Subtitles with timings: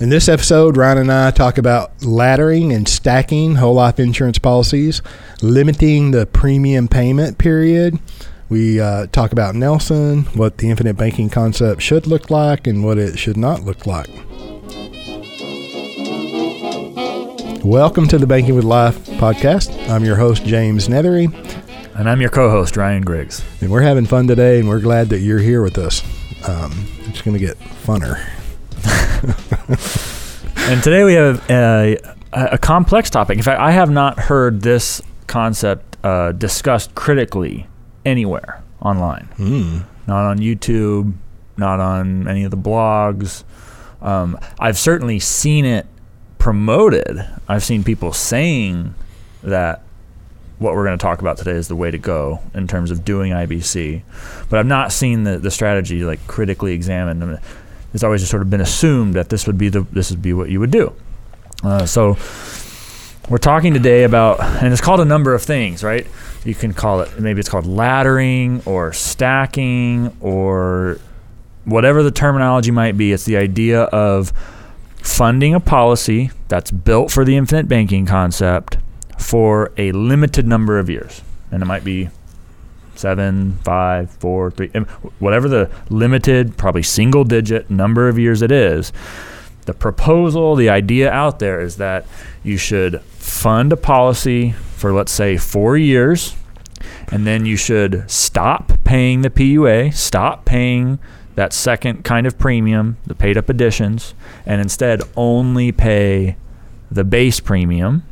[0.00, 5.02] In this episode, Ryan and I talk about laddering and stacking whole life insurance policies,
[5.42, 7.98] limiting the premium payment period.
[8.48, 12.96] We uh, talk about Nelson, what the infinite banking concept should look like, and what
[12.96, 14.08] it should not look like.
[17.64, 19.88] Welcome to the Banking with Life podcast.
[19.90, 21.26] I'm your host, James Neathery,
[21.96, 23.44] And I'm your co host, Ryan Griggs.
[23.60, 26.04] and we're having fun today, and we're glad that you're here with us.
[26.48, 28.24] Um, it's going to get funner.
[30.68, 31.96] And today we have a,
[32.30, 33.38] a complex topic.
[33.38, 37.66] In fact, I have not heard this concept uh, discussed critically
[38.04, 39.30] anywhere online.
[39.38, 39.84] Mm.
[40.06, 41.14] Not on YouTube,
[41.56, 43.44] not on any of the blogs.
[44.02, 45.86] Um, I've certainly seen it
[46.36, 47.26] promoted.
[47.48, 48.94] I've seen people saying
[49.42, 49.80] that
[50.58, 53.06] what we're going to talk about today is the way to go in terms of
[53.06, 54.02] doing IBC,
[54.50, 57.38] but I've not seen the, the strategy like critically examined.
[57.94, 60.32] It's always just sort of been assumed that this would be the this would be
[60.32, 60.92] what you would do.
[61.62, 62.16] Uh, so
[63.28, 66.06] we're talking today about, and it's called a number of things, right?
[66.44, 70.98] You can call it maybe it's called laddering or stacking or
[71.64, 73.12] whatever the terminology might be.
[73.12, 74.32] It's the idea of
[75.02, 78.78] funding a policy that's built for the infinite banking concept
[79.18, 82.08] for a limited number of years, and it might be
[82.98, 84.68] seven, five, four, three,
[85.18, 88.92] whatever the limited, probably single digit number of years it is.
[89.66, 92.06] The proposal, the idea out there is that
[92.42, 96.34] you should fund a policy for, let's say, four years,
[97.12, 100.98] and then you should stop paying the PUA, stop paying
[101.34, 106.36] that second kind of premium, the paid up additions, and instead only pay
[106.90, 108.02] the base premium,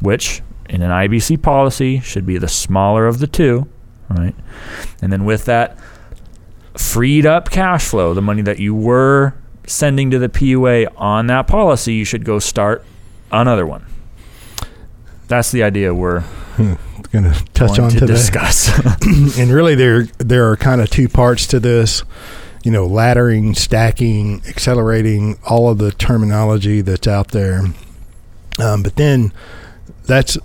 [0.00, 3.68] which in an IBC policy should be the smaller of the two,
[4.10, 4.34] right?
[5.02, 5.76] And then with that
[6.76, 9.34] freed up cash flow, the money that you were
[9.66, 12.84] sending to the PUA on that policy, you should go start
[13.32, 13.84] another one.
[15.28, 16.22] That's the idea we're
[17.12, 18.12] Going to touch on to today.
[18.12, 18.68] discuss.
[19.38, 22.02] and really there there are kind of two parts to this
[22.64, 27.62] you know laddering stacking accelerating all of the terminology that's out there
[28.58, 29.32] um, but then
[30.04, 30.36] that's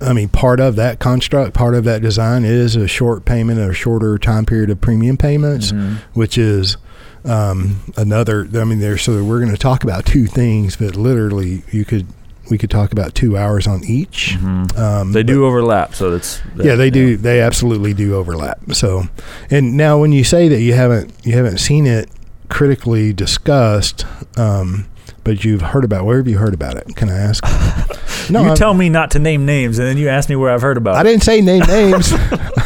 [0.00, 3.72] i mean part of that construct part of that design is a short payment or
[3.72, 5.96] shorter time period of premium payments Mhm.
[6.14, 6.76] which is
[7.24, 11.62] um, another i mean there's so we're going to talk about two things but literally
[11.72, 12.06] you could
[12.50, 14.78] we could talk about two hours on each Mhm.
[14.78, 17.18] um, They but- do overlap, so it's yeah, they do.
[17.18, 18.58] They absolutely do overlap.
[18.72, 19.08] So,
[19.50, 22.08] and now when you say that you haven't you haven't seen it
[22.48, 24.06] critically discussed,
[24.38, 24.86] um,
[25.28, 26.96] but you've heard about where have you heard about it?
[26.96, 27.44] Can I ask?
[28.30, 30.50] No, you I'm- tell me not to name names, and then you ask me where
[30.52, 30.96] I've heard about.
[30.96, 31.00] I it.
[31.00, 32.12] I didn't say name names.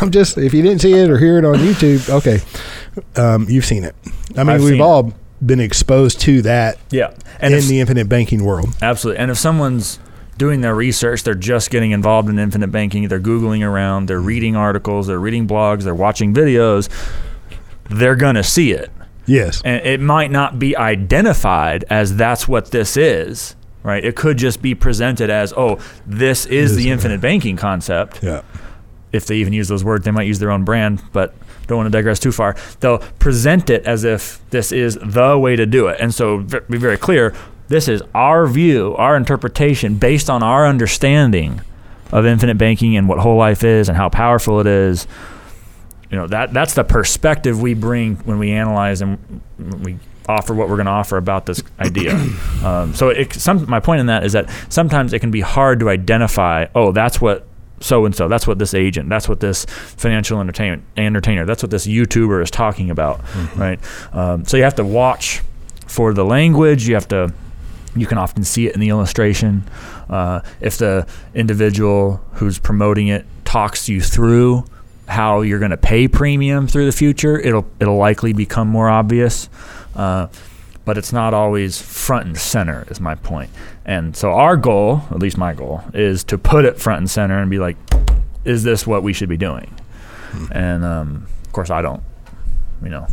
[0.01, 2.41] I'm just if you didn't see it or hear it on YouTube, okay,
[3.21, 3.95] um, you've seen it.
[4.37, 5.13] I mean, I've we've all
[5.45, 8.71] been exposed to that Yeah, and in if, the infinite banking world.
[8.83, 9.21] absolutely.
[9.23, 10.01] And if someone's
[10.37, 13.07] doing their research, they're just getting involved in infinite banking.
[13.07, 14.07] They're googling around.
[14.07, 15.07] They're reading articles.
[15.07, 15.83] They're reading blogs.
[15.85, 16.89] They're watching videos.
[17.89, 18.91] They're gonna see it.
[19.27, 19.63] Yes.
[19.65, 24.05] and it might not be identified as that's what this is right?
[24.05, 28.23] It could just be presented as oh this is This- the infinite banking concept.
[28.23, 28.43] Yeah.
[29.13, 31.35] if they even use those words they might use their own brand but
[31.67, 32.57] don't want to digress too far.
[32.81, 35.99] They'll present it as if this is the way to do it.
[36.01, 37.33] And so be very clear
[37.69, 41.61] this is our view our interpretation based on our understanding
[42.11, 45.07] of infinite banking and what whole life is and how powerful it is
[46.13, 49.19] you know that that's the perspective we bring when we analyze and
[49.81, 52.15] we offer what we're going to offer about this idea.
[52.63, 55.81] um, so it, some my point in that is that sometimes it can be hard
[55.81, 56.67] to identify.
[56.75, 57.47] Oh, that's what
[57.81, 58.29] so and so.
[58.29, 59.09] That's what this agent.
[59.09, 61.47] That's what this financial entertainment entertainer.
[61.47, 63.21] That's what this YouTuber is talking about,
[63.57, 63.81] right?
[64.13, 65.41] Um, so you have to watch
[65.87, 66.87] for the language.
[66.87, 67.33] You have to.
[67.95, 69.65] You can often see it in the illustration.
[70.09, 74.65] Uh, if the individual who's promoting it talks you through
[75.13, 79.49] how you're going to pay premium through the future, it'll it'll likely become more obvious.
[79.95, 80.27] Uh,
[80.85, 83.51] but it's not always front and center, is my point.
[83.85, 87.39] And so our goal, at least my goal, is to put it front and center
[87.39, 87.77] and be like,
[88.45, 89.73] is this what we should be doing?
[90.51, 92.03] And um, of course, I don't.
[92.83, 93.07] You know,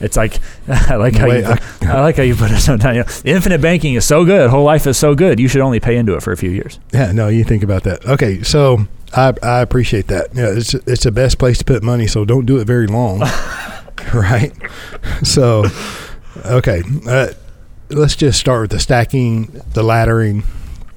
[0.00, 3.22] it's like I like how Wait, you put, I, like how you put it sometimes.
[3.24, 5.40] You know, infinite banking is so good, whole life is so good.
[5.40, 6.78] You should only pay into it for a few years.
[6.92, 8.04] Yeah, no, you think about that.
[8.04, 10.34] Okay, so I I appreciate that.
[10.34, 13.20] Yeah, it's it's the best place to put money, so don't do it very long.
[14.14, 14.52] right?
[15.22, 15.64] So
[16.44, 17.28] okay, uh,
[17.90, 20.44] let's just start with the stacking, the laddering,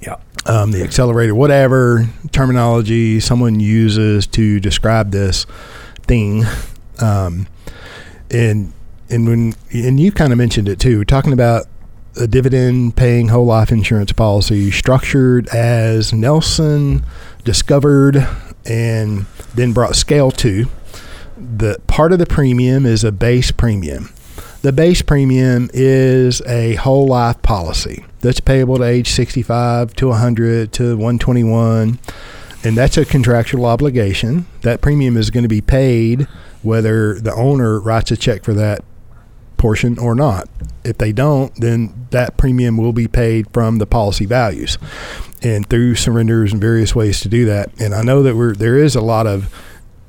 [0.02, 0.16] Yeah.
[0.46, 5.46] um, the accelerator, whatever terminology someone uses to describe this
[6.04, 6.46] thing.
[7.00, 7.48] Um,
[8.32, 8.74] and
[9.10, 11.68] and when and you kind of mentioned it too, talking about
[12.20, 17.06] a dividend paying whole life insurance policy structured as Nelson
[17.44, 18.28] discovered
[18.66, 19.26] and
[19.56, 20.66] then brought scale to.
[21.38, 24.14] The part of the premium is a base premium.
[24.62, 30.74] The base premium is a whole life policy that's payable to age 65 to 100
[30.74, 32.00] to 121
[32.62, 34.46] and that's a contractual obligation.
[34.64, 36.28] That premium is going to be paid
[36.62, 38.84] whether the owner writes a check for that
[39.60, 40.50] portion or not.
[40.84, 44.80] If they don't, then that premium will be paid from the policy values
[45.44, 47.70] and through surrenders and various ways to do that.
[47.80, 49.54] And I know that we're there is a lot of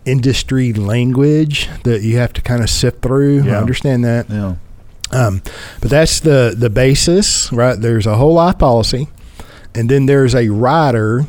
[0.07, 3.45] industry language that you have to kind of sift through.
[3.45, 3.57] Yeah.
[3.57, 4.31] I understand that.
[4.31, 4.57] Yeah.
[5.13, 5.43] Um,
[5.81, 7.79] but that's the the basis, right?
[7.79, 9.09] There's a whole life policy,
[9.75, 11.27] and then there's a rider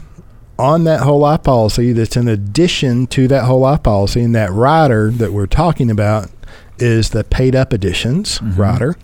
[0.60, 4.52] on that whole life policy that's in addition to that whole life policy, and that
[4.52, 6.30] rider that we're talking about
[6.82, 8.58] is the paid up additions Mhm.
[8.58, 8.96] rider.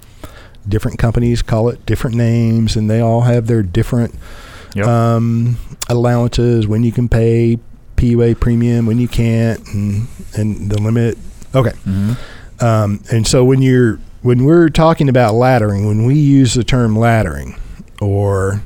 [0.68, 4.14] Different companies call it different names, and they all have their different
[4.76, 4.86] Yep.
[4.88, 5.58] um,
[5.90, 7.58] allowances when you can pay
[7.96, 11.18] PUA premium, when you can't, and and the limit.
[11.56, 11.72] Okay.
[11.86, 12.12] hmm
[12.60, 16.96] Um, and so when you're when we're talking about laddering, when we use the term
[16.96, 17.56] laddering
[18.02, 18.62] or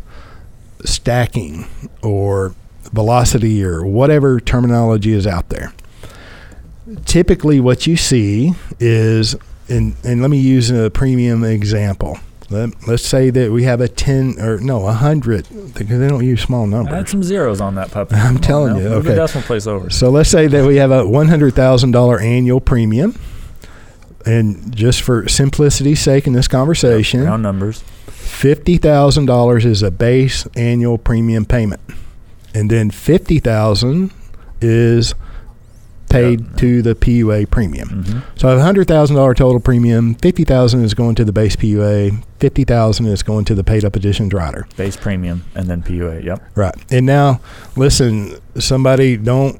[0.85, 1.65] stacking
[2.01, 2.53] or
[2.93, 5.71] velocity or whatever terminology is out there,
[7.05, 9.35] typically what you see is
[9.69, 12.17] and and let me use a premium example.
[12.49, 16.25] Let, let's say that we have a 10 or no, a 100 because they don't
[16.25, 16.93] use small numbers.
[16.93, 18.15] I had some zeros on that puppy.
[18.17, 19.09] I'm Come telling you, okay.
[19.09, 19.89] The decimal place over.
[19.89, 23.17] So let's say that we have a one hundred thousand dollar annual premium,
[24.25, 27.83] and just for simplicity's sake in this conversation, Round numbers.
[28.07, 31.81] fifty thousand dollars is a base annual premium payment,
[32.53, 34.11] and then fifty thousand
[34.59, 35.15] is
[36.11, 36.47] paid Yeah.
[36.57, 38.03] to the PUA premium.
[38.03, 40.15] hmm So I have a hundred thousand dollar total premium.
[40.15, 42.23] Fifty thousand is going to the base PUA.
[42.39, 44.67] Fifty thousand is going to the paid up additions rider.
[44.77, 46.23] Base premium and then PUA.
[46.23, 46.43] Yep.
[46.55, 46.75] Right.
[46.91, 47.39] And now,
[47.75, 49.59] listen, somebody don't,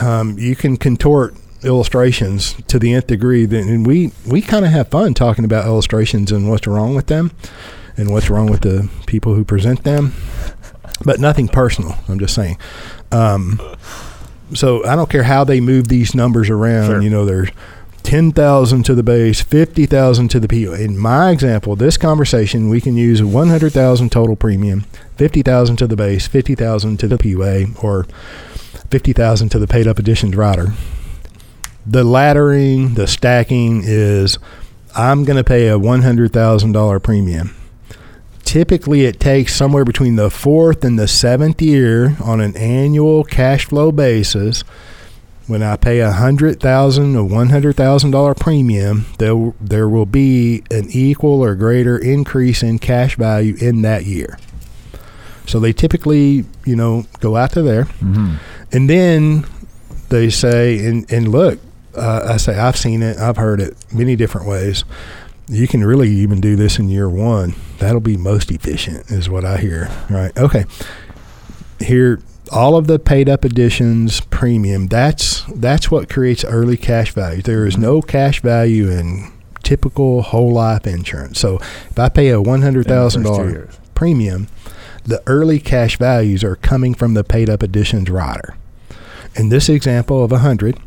[0.00, 3.46] um, you can contort illustrations to the nth degree.
[3.46, 7.06] Then, and we, we kind of have fun talking about illustrations and what's wrong with
[7.06, 7.32] them
[7.96, 10.12] and what's wrong with the people who present them,
[11.04, 11.96] but nothing personal.
[12.08, 12.58] I'm just saying.
[13.12, 13.60] Um,
[14.54, 16.86] so I don't care how they move these numbers around.
[16.86, 17.02] Sure.
[17.02, 17.50] You know, there's
[18.04, 20.74] 10,000 to the base, 50,000 to the PO.
[20.74, 24.82] In my example, this conversation, we can use 100,000 total premium,
[25.16, 28.04] 50,000 to the base, 50,000 to the PUA, or
[28.90, 30.74] 50,000 to the paid up additions rider.
[31.86, 34.38] The laddering, the stacking is
[34.94, 37.54] I'm going to pay a $100,000 premium.
[38.44, 43.64] Typically, it takes somewhere between the fourth and the seventh year on an annual cash
[43.66, 44.62] flow basis
[45.46, 50.06] when I pay a hundred thousand or one hundred thousand dollar premium, there there will
[50.06, 54.38] be an equal or greater increase in cash value in that year.
[55.46, 58.36] So they typically, you know, go out to there, hmm
[58.72, 59.44] and then
[60.08, 61.60] they say, and and look,
[61.94, 64.84] uh, I say I've seen it, I've heard it many different ways.
[65.46, 67.54] You can really even do this in year one.
[67.78, 69.90] That'll be most efficient, is what I hear.
[70.08, 70.36] Right?
[70.38, 70.64] Okay.
[71.80, 72.20] Here,
[72.50, 74.86] all of the paid up additions premium.
[74.86, 77.42] That's that's what creates early cash value.
[77.42, 79.32] There is no cash value in
[79.62, 81.40] typical whole life insurance.
[81.40, 84.48] So if I pay a one hundred thousand dollar premium,
[85.04, 88.56] the early cash values are coming from the paid up additions rider.
[89.36, 90.78] In this example of 100,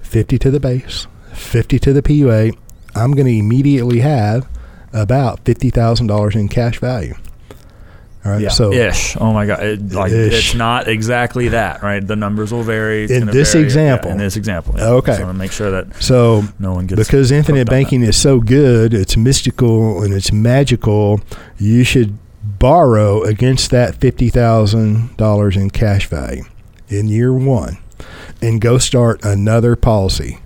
[0.00, 2.56] 50 to the base, 50 to the PUA,
[2.94, 4.48] I'm going to immediately have
[4.92, 7.14] about $50,000 in cash value.
[8.24, 8.40] All right.
[8.40, 8.50] Yeah.
[8.50, 9.16] So ish.
[9.16, 9.60] Oh my god.
[9.64, 10.32] It, like Ish.
[10.50, 12.06] it's not exactly that, right?
[12.06, 13.02] The numbers will vary.
[13.04, 14.10] It's In this vary, yeah, example.
[14.12, 14.74] in this example.
[14.78, 14.90] yeah.
[14.90, 15.16] Okay.
[15.16, 17.82] So to make sure that so no one gets because infinite hooked on that.
[17.84, 21.20] banking is so good, it's mystical and it's magical,
[21.58, 22.16] you should
[22.60, 26.44] borrow against that $50,000 in cash value
[26.88, 27.76] in year 1
[28.40, 30.38] and go start another policy,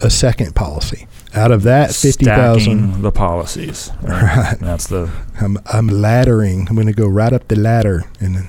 [0.00, 1.08] a second policy.
[1.34, 3.90] Out of that 50,000 the policies.
[4.02, 4.56] Right.
[4.60, 5.10] That's the
[5.40, 6.68] I'm I'm laddering.
[6.68, 8.44] I'm going to go right up the ladder and then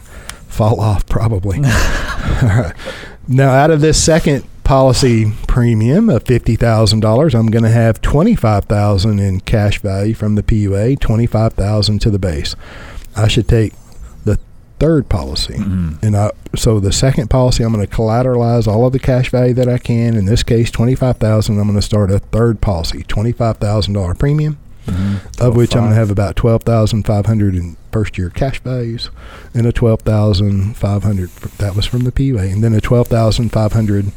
[0.48, 1.60] fall off probably.
[1.62, 2.74] Right.
[3.28, 8.02] Now, out of this second policy premium of fifty thousand dollars, I'm going to have
[8.02, 12.56] twenty five thousand in cash value from the PUA, twenty five thousand to the base.
[13.16, 13.74] I should take
[14.80, 16.02] third policy, mhm.
[16.04, 19.54] and I, so the second policy, I'm going to collateralize all of the cash value
[19.56, 20.16] that I can.
[20.16, 21.58] In this case, twenty five thousand.
[21.60, 25.42] I'm going to start a third policy, twenty five thousand dollar premium Mhm.
[25.42, 28.60] of which I'm going to have about twelve thousand five hundred in first year cash
[28.60, 29.10] values,
[29.54, 33.08] and a twelve thousand five hundred that was from the PUA, and then a twelve
[33.08, 34.12] thousand five hundred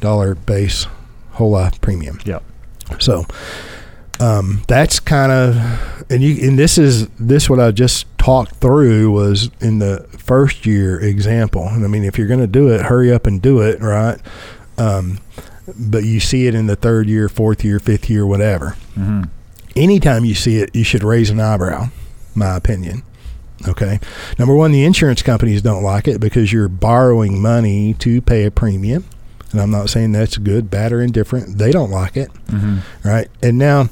[0.00, 0.86] dollar base
[1.32, 2.18] whole life premium.
[2.26, 2.42] Yep.
[2.98, 3.24] So
[4.20, 5.56] um, that's kind of
[6.10, 10.66] and you and this is this what I just talked through was in the first
[10.66, 11.66] year example.
[11.66, 14.20] And I mean, if you're going to do it, hurry up and do it, right?
[14.76, 15.20] Um,
[15.78, 18.76] but you see it in the third year, fourth year, fifth year, whatever.
[18.96, 19.24] Mm-hmm.
[19.76, 21.88] Anytime you see it, you should raise an eyebrow.
[22.34, 23.02] My opinion.
[23.68, 24.00] Okay.
[24.38, 28.50] Number one, the insurance companies don't like it because you're borrowing money to pay a
[28.50, 29.04] premium.
[29.52, 31.58] And I'm not saying that's good, bad, or indifferent.
[31.58, 32.32] They don't like it.
[32.46, 33.08] Mm-hmm.
[33.08, 33.28] Right.
[33.42, 33.88] And now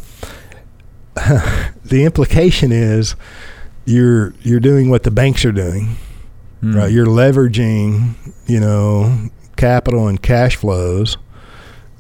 [1.85, 3.17] the implication is
[3.85, 5.97] you're you're doing what the banks are doing.
[6.63, 6.77] Mm.
[6.77, 6.93] Right.
[6.93, 8.15] You're leveraging,
[8.47, 11.17] you know, capital and cash flows.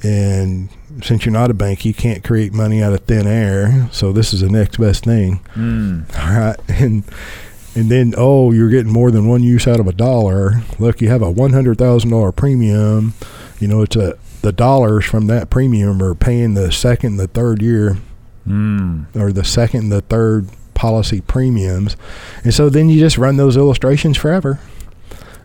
[0.02, 0.68] And
[1.02, 3.88] since you're not a bank, you can't create money out of thin air.
[3.90, 5.40] So this is the next best thing.
[5.54, 6.18] Mm.
[6.18, 6.56] All right.
[6.68, 7.04] And
[7.74, 10.62] and then oh, you're getting more than one use out of a dollar.
[10.78, 13.14] Look, you have a one hundred thousand dollar premium.
[13.60, 17.60] You know, it's a the dollars from that premium are paying the second, the third
[17.62, 17.96] year,
[18.46, 19.06] Mm.
[19.14, 21.96] or the second, the third policy premiums,
[22.44, 24.58] and so then you just run those illustrations forever.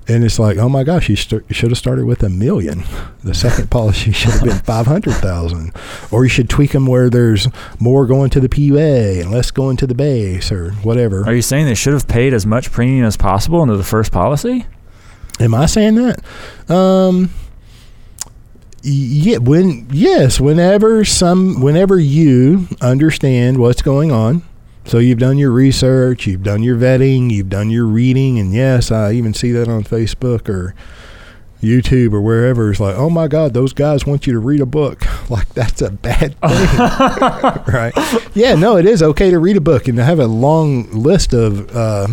[0.08, 2.84] And it's like, oh my gosh, you, st- you should have started with a million.
[3.24, 5.72] The second policy should have been five hundred thousand,
[6.12, 7.48] or you should tweak them where there's
[7.80, 11.26] more going to the PUA and less going to the base, or whatever.
[11.26, 14.12] Are you saying they should have paid as much premium as possible into the first
[14.12, 14.66] policy?
[15.40, 16.22] Am I saying that?
[16.70, 17.32] Um,
[18.84, 19.38] yeah.
[19.38, 24.44] When yes, whenever some, whenever you understand what's going on,
[24.86, 28.92] so you've done your research, you've done your vetting, you've done your reading, and yes,
[28.92, 30.76] I even see that on Facebook or
[31.62, 32.70] YouTube or wherever.
[32.70, 35.06] It's like, oh my God, those guys want you to read a book.
[35.30, 37.94] Like that's a bad thing, right?
[38.36, 41.34] Yeah, no, it is okay to read a book and to have a long list
[41.34, 41.74] of.
[41.76, 42.08] Uh,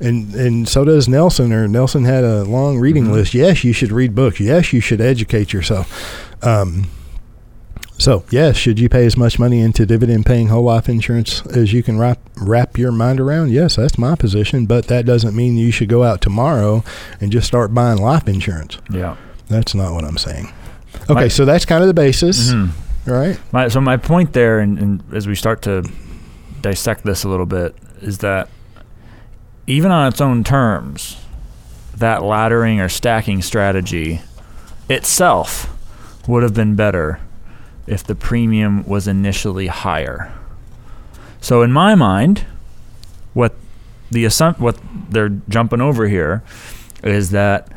[0.00, 1.52] and and so does Nelson.
[1.52, 3.12] Or Nelson had a long reading Mhm.
[3.12, 3.34] list.
[3.34, 4.40] Yes, you should read books.
[4.40, 6.34] Yes, you should educate yourself.
[6.44, 6.86] Um,
[7.96, 11.82] so yes, should you pay as much money into dividend-paying whole life insurance as you
[11.82, 13.52] can wrap wrap your mind around?
[13.52, 14.66] Yes, that's my position.
[14.66, 16.82] But that doesn't mean you should go out tomorrow
[17.20, 18.78] and just start buying life insurance.
[18.90, 19.14] Yeah.
[19.48, 20.48] That's not what I'm saying.
[21.08, 22.70] Okay, My- so that's kind of the basis, Mhm.
[23.06, 23.38] right?
[23.52, 25.84] My, so my point there, and, and as we start to
[26.62, 28.48] dissect this a little bit, is that
[29.66, 31.16] even on its own terms,
[31.96, 34.20] that laddering or stacking strategy
[34.88, 35.70] itself
[36.28, 37.20] would have been better
[37.86, 40.32] if the premium was initially higher.
[41.40, 42.46] So in my mind,
[43.32, 43.54] what
[44.10, 44.78] the assump- what
[45.10, 46.42] they're jumping over here
[47.02, 47.68] is that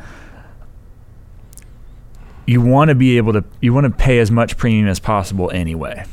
[2.46, 5.50] you want to be able to you want to pay as much premium as possible
[5.50, 6.06] anyway.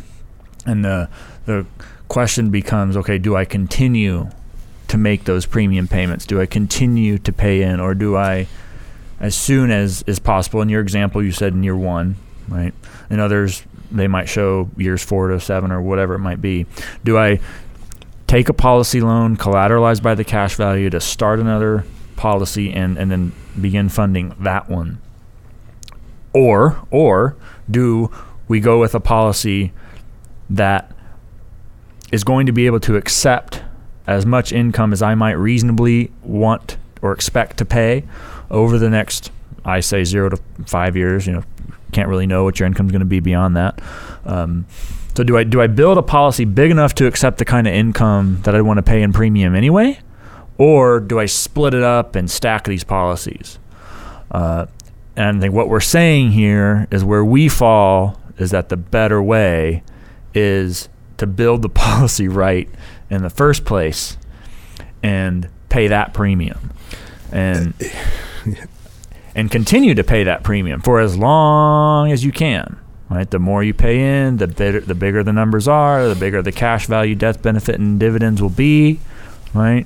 [0.66, 1.10] And the
[1.46, 1.66] the
[2.08, 4.30] question becomes, okay, do I continue
[4.96, 6.26] to make those premium payments?
[6.26, 8.48] Do I continue to pay in or do I
[9.20, 10.62] as soon as is possible?
[10.62, 12.16] In your example you said in year 1,
[12.48, 12.74] right?
[13.10, 16.66] In others they might show years 4 to 7 or whatever it might be.
[17.04, 17.42] Do I
[18.26, 21.86] take a policy loan collateralized by the cash value to start another
[22.16, 25.02] policy and and then begin funding that one?
[26.32, 27.36] Or or
[27.70, 28.10] do
[28.48, 29.74] we go with a policy
[30.50, 30.90] that
[32.14, 33.62] is going to be able to accept
[34.08, 38.04] as much income as I might reasonably want or expect to pay
[38.50, 39.32] over the next
[39.64, 41.44] I say 0 to 5 years, you know,
[41.92, 43.82] can't really know what your income's going to be beyond that.
[44.26, 44.66] Um,
[45.16, 47.74] so do I do I build a policy big enough to accept the kind of
[47.74, 50.00] income that I want to pay in premium anyway,
[50.58, 53.58] or do I split it up and stack these policies?
[54.30, 54.66] Uh,
[55.16, 59.24] and I think what we're saying here is where we fall is that the better
[59.24, 59.84] way
[60.34, 62.70] is to build the policy right
[63.10, 64.18] in the first place
[65.04, 66.72] and pay that premium.
[67.32, 68.52] And uh,
[69.36, 72.78] and continue to pay that premium for as long as you can
[73.10, 73.30] right?
[73.30, 76.52] The more you pay in the better the bigger the numbers are the bigger the
[76.52, 79.00] cash value death benefit and dividends will be
[79.54, 79.86] right?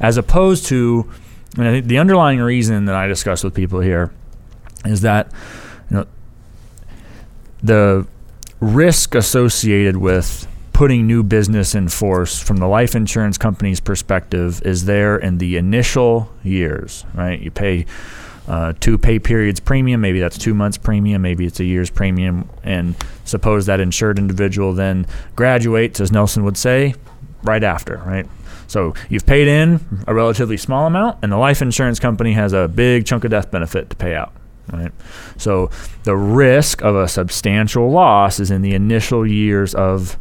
[0.00, 1.10] As opposed to
[1.56, 4.10] and I think the underlying reason that I discuss with people here
[4.84, 5.30] is that
[5.90, 6.06] you know
[7.62, 8.06] the
[8.60, 10.46] risk associated with
[10.78, 15.56] putting new business in force from the life insurance company's perspective is there in the
[15.56, 17.40] initial years, right?
[17.40, 17.84] You pay
[18.46, 22.48] uh, two pay periods premium, maybe that's two months premium, maybe it's a year's premium,
[22.62, 22.94] and
[23.24, 25.04] suppose that insured individual then
[25.34, 26.94] graduates, as Nelson would say,
[27.42, 28.28] right after, right?
[28.68, 32.68] So you've paid in a relatively small amount, and the life insurance company has a
[32.68, 34.32] big chunk of death benefit to pay out.
[34.72, 34.92] Right.
[35.38, 35.70] So
[36.04, 40.18] the risk of a substantial loss is in the initial years of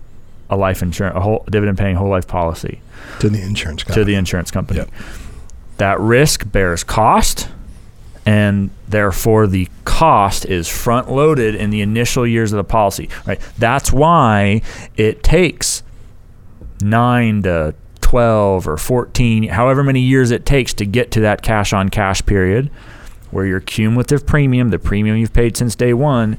[0.50, 2.82] a life insurance, a whole dividend paying whole life policy
[3.20, 4.02] To the insurance company.
[4.02, 4.80] to the insurance company.
[4.80, 4.90] Yep.
[5.78, 7.50] That risk bears cost
[8.26, 13.40] and therefore the cost is front loaded in the initial years of the policy right
[13.58, 14.62] that's why
[14.98, 15.82] it takes
[16.82, 21.72] 9 to 12 or 14 however many years it takes to get to that cash
[21.74, 22.70] on cash period
[23.32, 26.38] where your cumulative premium the premium you've paid since day 1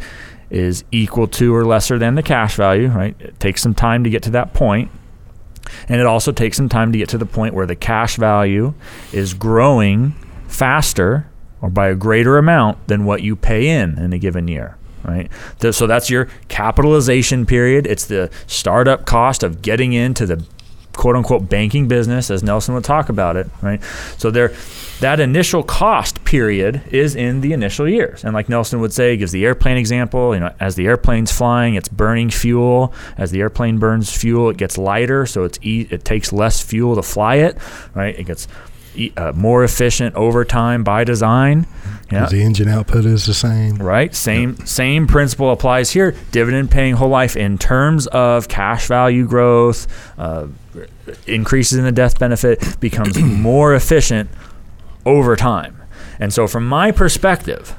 [0.51, 3.17] is equal to or lesser than the cash value right?
[3.19, 4.91] It takes some time to get to that point.
[5.89, 8.73] And it also takes some time to get to the point where the cash value
[9.13, 10.15] is growing
[10.47, 11.29] faster
[11.61, 15.31] or by a greater amount than what you pay in in a given year right?
[15.71, 17.87] So that's your capitalization period.
[17.87, 20.45] It's the startup cost of getting into the
[20.99, 23.81] quote unquote banking business as Nelson would talk about it right
[24.19, 24.53] so there
[24.99, 29.31] that initial cost period is in the initial years and like Nelson would say gives
[29.31, 33.79] the airplane example you know as the airplane's flying it's burning fuel as the airplane
[33.79, 37.57] burns fuel it gets lighter so it's e- it takes less fuel to fly it
[37.95, 38.49] right it gets
[39.17, 41.67] uh, more efficient over time by design.
[42.11, 42.27] Yeah.
[42.27, 43.77] The engine output is the same.
[43.77, 44.15] Right.
[44.15, 44.67] Same yep.
[44.67, 46.15] same principle applies here.
[46.33, 49.87] Dividend paying whole life in terms of cash value growth,
[50.19, 50.47] uh,
[51.27, 54.31] increases in the death benefit becomes more efficient
[55.05, 55.81] over time.
[56.19, 57.77] And so, from my perspective,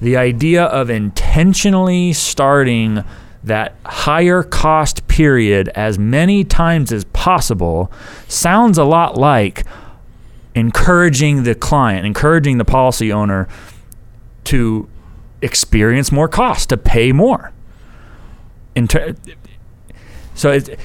[0.00, 3.04] the idea of intentionally starting
[3.42, 7.90] that higher cost period as many times as possible
[8.28, 9.64] sounds a lot like
[10.54, 13.48] encouraging the client, encouraging the policy owner
[14.44, 14.88] to
[15.42, 17.52] experience more cost, to pay more.
[18.88, 19.16] Ter-
[20.34, 20.78] so it,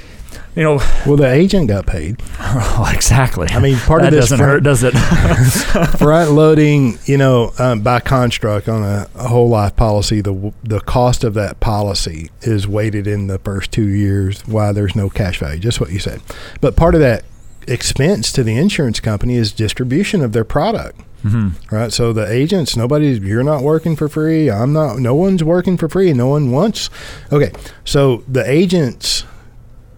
[0.55, 0.75] you know,
[1.05, 2.21] well, the agent got paid.
[2.75, 3.47] Oh, exactly.
[3.49, 4.91] I mean, part that of this doesn't front, hurt, does it?
[5.97, 10.79] front loading, you know, um, by construct on a, a, whole life policy, the the
[10.81, 14.45] cost of that policy is weighted in the first two years.
[14.47, 16.21] Why there's no cash value, just what you said.
[16.61, 17.25] But part of that
[17.67, 20.99] expense to the insurance company is distribution of their product.
[21.23, 21.75] Mm-hmm.
[21.75, 21.91] Right.
[21.91, 24.51] So the agents, nobody's, you're not working for free.
[24.51, 26.13] I'm not, no one's working for free.
[26.13, 26.89] No one wants.
[27.31, 27.51] Okay.
[27.85, 29.23] So the agents,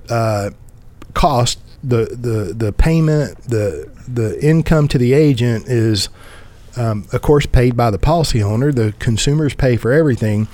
[0.09, 0.51] uh,
[1.13, 6.09] cost, the, the, the payment, the, the income to the agent is,
[6.77, 8.71] um, of course, paid by the policy owner.
[8.71, 10.47] The consumers pay for everything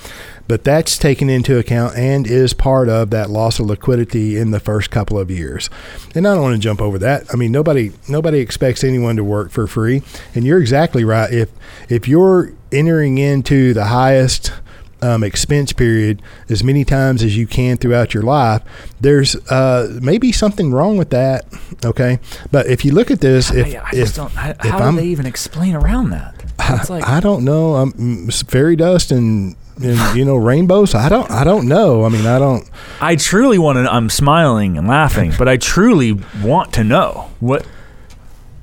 [0.48, 4.60] but that's taken into account and is part of that loss of liquidity in the
[4.60, 5.70] first couple of years.
[6.14, 7.24] And I don't want to jump over that.
[7.32, 10.02] I mean, nobody nobody expects anyone to work for free,
[10.34, 11.32] and you're exactly right.
[11.32, 11.50] If
[11.88, 14.52] if you're entering into the highest
[15.02, 18.62] um, expense period as many times as you can throughout your life,
[19.00, 21.44] there's uh, maybe something wrong with that.
[21.84, 22.18] Okay,
[22.50, 25.06] but if you look at this, if, I, I if, don't, how, do I'm, they
[25.06, 26.34] even explain around that?
[26.58, 27.74] I, like, I, don't know.
[27.74, 32.26] I'm fairy dust and and you know rainbows i don't i don't know i mean
[32.26, 32.68] i don't
[33.00, 36.12] i truly want to i'm smiling and laughing but i truly
[36.42, 37.66] want to know what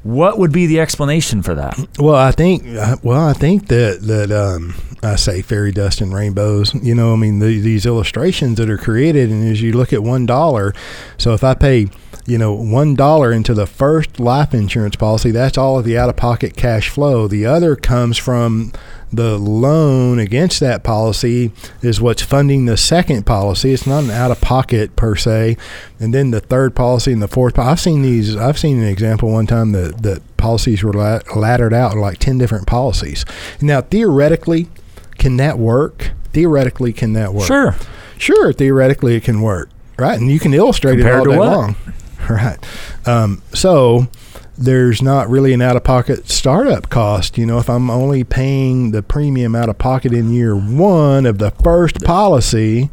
[0.03, 1.77] what would be the explanation for that?
[1.99, 2.63] Well i think
[3.03, 7.15] well i think that that um i say fairy dust and rainbows you know i
[7.17, 10.73] mean the, these illustrations that are created and as you look at one dollar
[11.17, 11.87] so if i pay
[12.25, 16.09] you know, one dollar into the first life insurance policy, that's all of the out
[16.09, 17.27] of pocket cash flow.
[17.27, 18.71] The other comes from
[19.11, 23.73] the loan against that policy is what's funding the second policy.
[23.73, 25.57] It's not an out of pocket per se.
[25.99, 27.57] And then the third policy and the fourth.
[27.57, 28.35] I've seen these.
[28.35, 32.67] I've seen an example one time that that policies were laddered out like ten different
[32.67, 33.25] policies.
[33.61, 34.67] Now theoretically,
[35.17, 36.11] can that work?
[36.31, 37.47] Theoretically, can that work?
[37.47, 37.75] Sure.
[38.19, 38.53] Sure.
[38.53, 39.69] Theoretically, it can work.
[39.97, 41.75] Right, and you can illustrate Compared it all day long.
[42.29, 42.57] Right.
[43.07, 44.07] Um, so
[44.57, 47.37] there's not really an out of pocket startup cost.
[47.37, 51.37] You know, if I'm only paying the premium out of pocket in year one of
[51.37, 52.89] the first policy,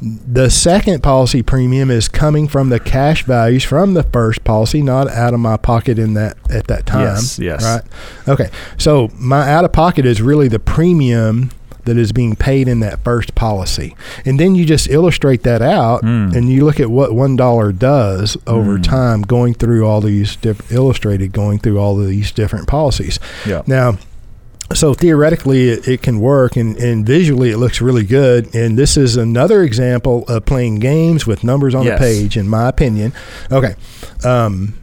[0.00, 5.08] the second policy premium is coming from the cash values from the first policy, not
[5.08, 7.02] out of my pocket in that at that time.
[7.02, 7.64] Yes, yes.
[7.64, 7.82] Right.
[8.28, 8.50] Okay.
[8.78, 11.50] So my out of pocket is really the premium
[11.86, 13.96] that is being paid in that first policy.
[14.24, 16.36] And then you just illustrate that out mm.
[16.36, 18.84] and you look at what $1 does over mm.
[18.84, 23.18] time going through all these different illustrated going through all of these different policies.
[23.46, 23.62] Yeah.
[23.66, 23.98] Now,
[24.74, 28.96] so theoretically it, it, can work and, and visually it looks really good and this
[28.96, 31.98] is another example of playing games with numbers on yes.
[31.98, 33.12] the page in my opinion
[33.52, 33.76] okay
[34.24, 34.76] um,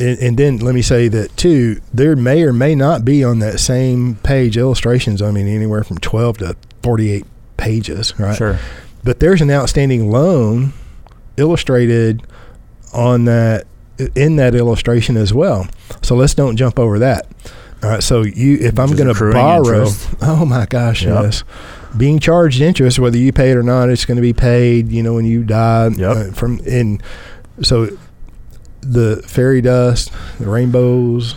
[0.00, 3.38] and, and, then let me say that too, there may or may not be on
[3.40, 5.20] that same page illustrations.
[5.22, 7.24] I mean, anywhere from 12 to 48
[7.56, 8.36] pages, right?
[8.36, 8.58] Sure.
[9.04, 10.72] But there's an outstanding loan
[11.36, 12.22] illustrated
[12.92, 13.66] on that
[14.14, 15.68] in that illustration as well.
[16.02, 17.26] So let's don't jump over that.
[17.82, 18.02] All right.
[18.02, 20.08] So you, if I'm going to borrow, interest.
[20.22, 21.24] oh my gosh, yep.
[21.24, 21.44] yes,
[21.96, 24.90] being charged interest, whether you pay it or not, it's going to be paid.
[24.90, 26.16] You know, when you die yep.
[26.16, 27.00] uh, from in.
[27.62, 27.96] So
[28.82, 31.34] the fairy dust, the rainbows.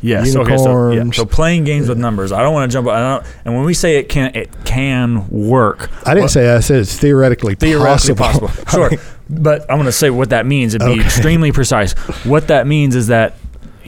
[0.00, 0.36] Yes.
[0.36, 0.56] Okay.
[0.58, 1.10] So, yeah.
[1.12, 2.30] so playing games with numbers.
[2.30, 2.88] I don't want to jump.
[2.88, 3.26] I don't.
[3.46, 5.90] And when we say it can, it can work.
[6.06, 6.58] I didn't what- say that.
[6.58, 8.48] I said it's theoretically, theoretically possible.
[8.48, 8.64] possible.
[8.70, 8.90] Sure.
[9.30, 11.00] but I'm going to say what that means and be Okay.
[11.04, 11.92] extremely precise.
[12.26, 13.36] What that means is that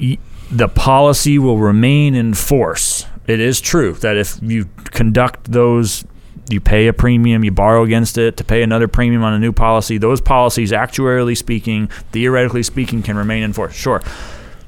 [0.01, 0.17] y-
[0.51, 3.05] the policy will remain in force.
[3.27, 6.05] It is true that if you conduct those,
[6.49, 9.53] you pay a premium, you borrow against it to pay another premium on a new
[9.53, 9.99] policy.
[9.99, 13.75] Those policies, actuarially speaking, theoretically speaking, can remain in force.
[13.75, 14.03] Sure,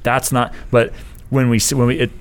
[0.03, 0.53] that's not.
[0.71, 0.91] But
[1.29, 2.11] when we when we it,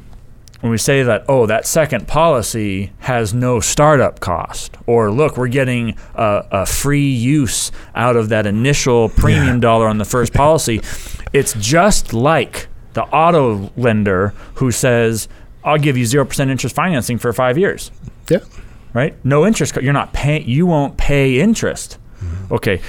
[0.60, 5.46] when we say that, oh, that second policy has no startup cost, or look, we're
[5.48, 10.80] getting a, a free use out of that initial premium dollar on the first policy,
[11.32, 15.28] it's just like the auto lender who says,
[15.62, 17.92] I'll give you 0% interest financing for five years,
[18.28, 18.38] Yeah.
[18.94, 19.14] Right?
[19.24, 19.76] No interest.
[19.76, 21.98] You're not paying, you won't pay interest.
[22.22, 22.54] Mm-hmm.
[22.54, 22.80] Okay.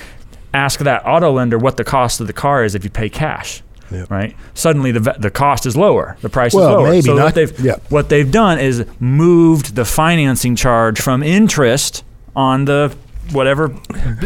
[0.54, 3.62] Ask that auto lender what the cost of the car is if you pay cash.
[3.92, 4.10] Yep.
[4.12, 4.36] Right.
[4.54, 6.16] Suddenly, the the cost is lower.
[6.22, 6.90] The price Well, is lower.
[6.90, 12.04] maybe so not- what they've what they've done is moved the financing charge from interest
[12.36, 12.96] on the
[13.32, 13.76] whatever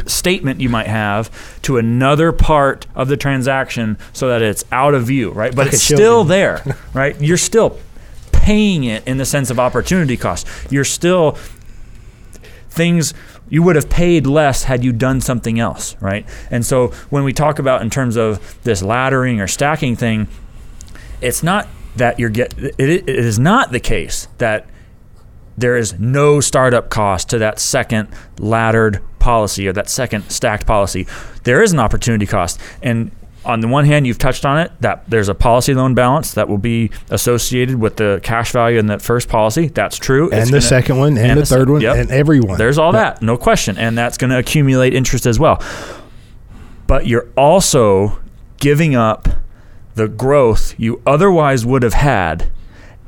[0.06, 1.30] statement you might have
[1.62, 5.54] to another part of the transaction so that it's out of view, right?
[5.56, 6.62] But Like it's still there,
[6.94, 7.20] right?
[7.22, 7.80] You're still
[8.32, 10.48] paying it in the sense of opportunity cost.
[10.70, 11.38] You're still
[12.74, 13.14] things
[13.50, 16.28] you would have paid less had you done something else, right?
[16.50, 20.28] And so when we talk about in terms of this laddering or stacking thing,
[21.22, 24.68] it's not that you're get it, it is not the case that
[25.58, 28.10] there is no startup cost to that second
[28.40, 31.06] laddered policy or that second stacked policy.
[31.44, 32.60] There is an opportunity cost.
[32.82, 33.12] And
[33.46, 36.48] on the one hand, you've touched on it that there's a policy loan balance that
[36.48, 39.68] will be associated with the cash value in that first policy.
[39.68, 40.26] That's true.
[40.28, 41.98] It's And the gonna- second one, and, and the third one, yep.
[41.98, 42.58] and everyone.
[42.58, 43.02] there's all Yep.
[43.20, 43.78] that, no question.
[43.78, 45.62] And that's going to accumulate interest as well.
[46.88, 48.20] But you're also
[48.58, 49.28] giving up
[49.96, 52.50] the growth you otherwise would have had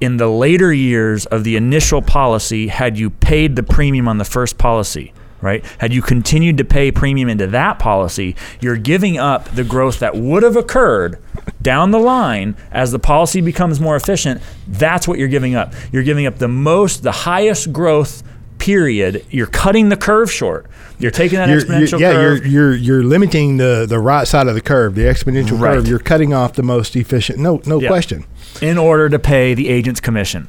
[0.02, 4.26] in the later years of the initial policy had you paid the premium on the
[4.26, 5.14] first policy.
[5.46, 5.64] Right?
[5.78, 10.16] Had you continued to pay premium into that policy, you're giving up the growth that
[10.16, 11.20] would have occurred
[11.62, 14.42] down the line as the policy becomes more efficient.
[14.68, 15.74] That's what you're giving up.
[15.92, 18.24] You're giving up the most, the highest growth
[18.58, 19.24] period.
[19.30, 20.66] You're cutting the curve short.
[20.98, 22.46] You're taking that You're, exponential you're, yeah, curve.
[22.48, 25.76] you're you're you're limiting the the right side of the curve, the exponential Right.
[25.76, 25.88] curve.
[25.88, 27.38] You're cutting off the most efficient.
[27.38, 28.26] No, no question.
[28.62, 30.48] in order to pay the agent's commission.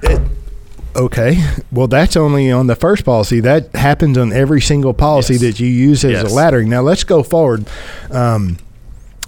[0.97, 1.43] Okay.
[1.71, 3.41] Well, that's only on the first policy.
[3.41, 5.43] That happens on every single policy Yes.
[5.43, 6.33] that you use as Yes.
[6.33, 6.67] a laddering.
[6.69, 7.67] Now, let's go forward.
[8.11, 8.57] Um,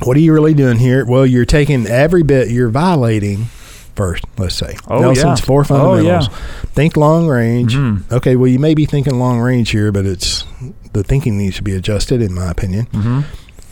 [0.03, 1.05] what are you really doing here?
[1.05, 3.47] Well, you're taking every bit, you're violating
[3.95, 4.77] first, let's say.
[4.89, 5.45] Oh, Nelson's yeah.
[5.47, 6.29] four Oh, fundamentals.
[6.75, 7.75] Think long range.
[7.75, 8.03] Mhm.
[8.13, 10.45] Okay, well, you may be thinking long range here, but it's
[10.93, 12.87] the thinking needs to be adjusted, in my opinion.
[12.95, 13.21] Mm-hmm.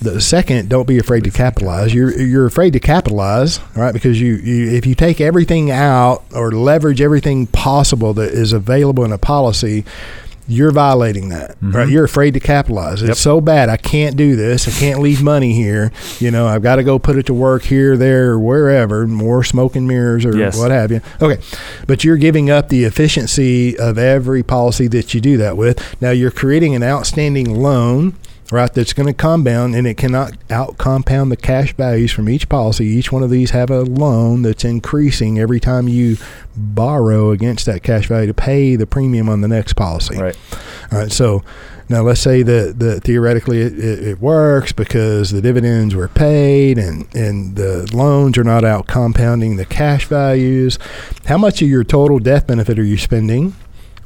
[0.01, 1.95] The second, don't be afraid to capitalize.
[1.95, 3.93] You're you're afraid to capitalize, right?
[3.93, 9.05] Because you, you if you take everything out or leverage everything possible that is available
[9.05, 9.85] in a policy,
[10.47, 11.89] you're violating that, right?
[11.89, 11.91] Mhm.
[11.91, 13.01] You're afraid to capitalize.
[13.01, 13.17] It's Yep.
[13.17, 13.69] so bad.
[13.71, 14.69] I can't do this.
[14.69, 15.91] I can't leave money here.
[16.21, 19.07] You know, I've got to go put it to work here, there, or wherever.
[19.09, 20.57] More smoke and mirrors or Yes.
[20.59, 21.01] what have you.
[21.23, 21.41] Okay,
[21.87, 25.81] but you're giving up the efficiency of every policy that you do that with.
[26.03, 28.13] Now you're creating an outstanding loan
[28.51, 32.49] right that's going to compound and it cannot out compound the cash values from each
[32.49, 32.85] policy.
[32.87, 36.17] Each one of these have a loan that's increasing every time you
[36.57, 40.17] borrow against that cash value to pay the premium on the next policy.
[40.17, 40.39] Right.
[40.93, 41.43] all right so
[41.89, 46.79] now let's say that, that theoretically it, it, it works because the dividends were paid
[46.79, 50.79] and, and the loans are not out compounding the cash values.
[51.27, 53.55] How much of your total death benefit are you spending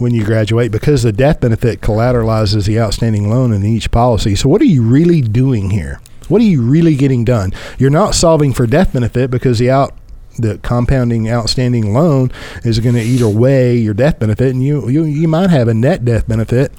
[0.01, 4.35] when you graduate because the death benefit collateralizes the outstanding loan in each policy.
[4.35, 6.01] So, what are you really doing here?
[6.29, 7.53] What are you really getting done?
[7.79, 9.95] You're not solving for death benefit because the out
[10.39, 12.31] the compounding outstanding loan
[12.65, 15.75] is going to either weigh your death benefit, and you you, you might have a
[15.75, 16.73] net death benefit.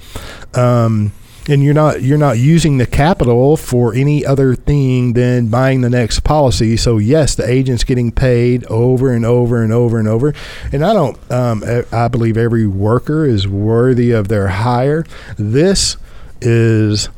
[0.53, 1.11] Um,
[1.47, 5.89] and you're not you're not using the capital for any other thing than buying the
[5.89, 6.77] next policy.
[6.77, 10.33] So yes, the agent's getting paid over and over and over and over.
[10.71, 15.05] And I don't um, I believe every worker is worthy of their hire.
[15.37, 15.97] This
[16.41, 17.09] is.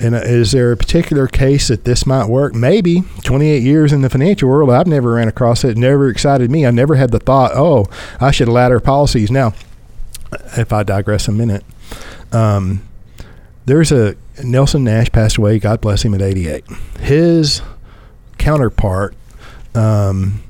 [0.00, 2.56] And uh, is there a particular case that this might work?
[2.56, 3.04] Maybe.
[3.22, 5.76] 28 years in the financial world, I've never ran across it.
[5.76, 6.66] Never excited me.
[6.66, 7.86] I never had the thought, oh,
[8.18, 9.30] I should ladder policies.
[9.30, 9.52] Now,
[10.56, 11.62] if I digress a minute,
[12.32, 12.82] um,
[13.66, 15.58] there's a Nelson Nash passed away.
[15.58, 16.64] God bless him at 88.
[17.00, 17.62] His
[18.38, 19.14] counterpart
[19.74, 20.42] um,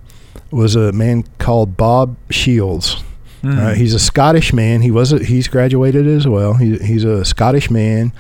[0.51, 3.03] was a man called Bob Shields.
[3.43, 3.59] Mm.
[3.59, 4.83] Uh, he's a Scottish man.
[4.83, 6.55] He was a, he's graduated as well.
[6.55, 8.13] He, he's a Scottish man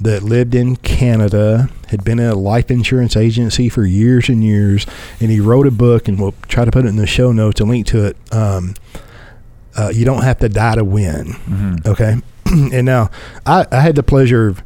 [0.00, 4.84] that lived in Canada, had been in a life insurance agency for years and years,
[5.20, 7.60] and he wrote a book, and we'll try to put it in the show notes,
[7.60, 8.16] a link to it.
[8.32, 8.74] Um,
[9.76, 11.26] uh, you don't have to die to win.
[11.48, 11.86] Mhm.
[11.86, 12.16] Okay.
[12.72, 13.10] and now
[13.44, 14.62] I, I had the pleasure of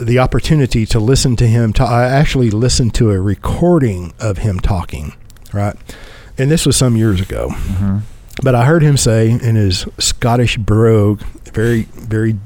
[0.00, 1.72] the opportunity to listen to him.
[1.72, 5.14] Ta- I actually listened to a recording of him talking,
[5.52, 5.76] right?
[6.38, 7.48] And this was some years ago.
[7.50, 8.02] Mhm.
[8.42, 11.20] But I heard him say in his Scottish brogue,
[11.52, 12.38] very, very,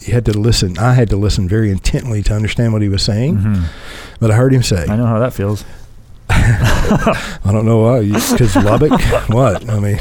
[0.00, 0.78] you had to listen.
[0.78, 3.36] I had to listen very intently to understand what he was saying.
[3.38, 3.62] Mhm.
[4.20, 5.64] But I heard him say, I know how that feels.
[6.30, 8.92] I don't know why, because Lubbock?
[9.28, 9.68] what?
[9.68, 9.98] I mean,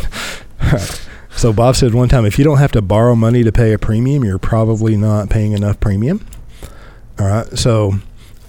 [1.40, 3.80] so Bob said one time, if you don't have to borrow money to pay a
[3.80, 6.26] premium, you're probably not paying enough premium.
[7.18, 7.58] All right.
[7.58, 7.94] So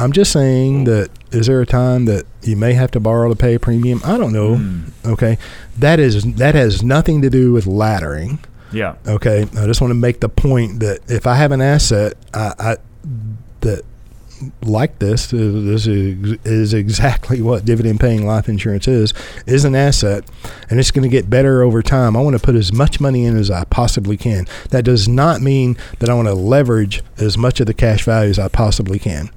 [0.01, 3.37] I'm just saying that is there a time that you may have to borrow to
[3.37, 4.01] pay a premium?
[4.05, 4.57] I don't know.
[4.57, 4.91] Mm.
[5.07, 5.39] Okay.
[5.79, 8.41] That is that has nothing to do with laddering.
[8.73, 8.97] Yeah.
[9.07, 12.55] Okay, I just want to make the point that if I have an asset, I,
[12.59, 12.77] I
[13.61, 13.85] that
[14.63, 19.13] like this, uh, this is, is exactly what dividend-paying life insurance is.
[19.47, 20.25] Is an asset,
[20.69, 22.17] and it's going to get better over time.
[22.17, 24.47] I want to put as much money in as I possibly can.
[24.71, 28.31] That does not mean that I want to leverage as much of the cash value
[28.31, 29.31] as I possibly can.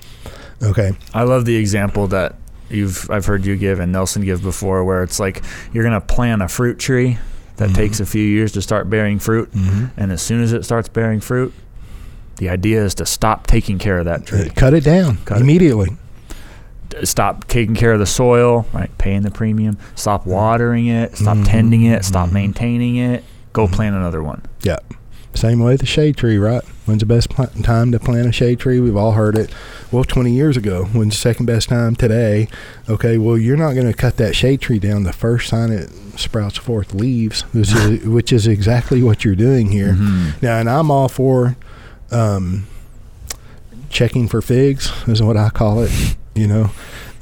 [0.62, 2.36] Okay, I love the example that
[2.70, 6.42] you've I've heard you give and Nelson give before, where it's like you're gonna plant
[6.42, 7.18] a fruit tree
[7.58, 7.76] that Mhm.
[7.76, 9.86] takes a few years to start bearing fruit, mm-hmm.
[9.98, 11.54] and as soon as it starts bearing fruit,
[12.38, 15.90] the idea is to stop taking care of that tree, cut it down Cut immediately.
[16.90, 18.96] D- stop taking care of the soil, right?
[18.98, 21.46] Paying the premium, stop watering it, stop Mhm.
[21.46, 22.34] tending it, stop Mhm.
[22.34, 23.24] maintaining it.
[23.54, 23.72] Go Mhm.
[23.72, 24.42] plant another one.
[24.64, 24.78] Yeah.
[25.36, 26.62] Same way with the shade tree, right?
[26.86, 28.80] When's the best pl- time to plant a shade tree?
[28.80, 29.50] We've all heard it.
[29.92, 30.88] Well, 20 years ago.
[30.94, 32.48] When's the second best time today?
[32.88, 35.90] Okay, well, you're not going to cut that shade tree down the first time it
[36.18, 39.94] sprouts forth leaves, which is, which is exactly what you're doing here.
[40.00, 40.34] Mhm.
[40.44, 41.56] Now, and I'm all for
[42.14, 42.68] um,
[43.90, 46.16] checking for figs, is what I call it.
[46.36, 46.72] You know,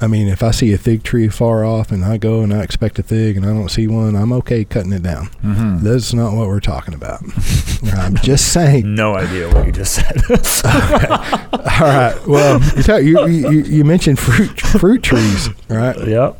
[0.00, 2.62] I mean, if I see a fig tree far off and I go and I
[2.62, 5.26] expect a fig and I don't see one, I'm okay cutting it down.
[5.44, 5.80] Mhm.
[5.82, 7.22] That's not what we're talking about.
[7.92, 8.94] I'm just saying.
[8.94, 10.22] No idea what you just said.
[10.64, 12.18] All right.
[12.26, 12.60] Well,
[13.02, 15.96] you, you you mentioned fruit fruit trees, right?
[16.08, 16.38] yep.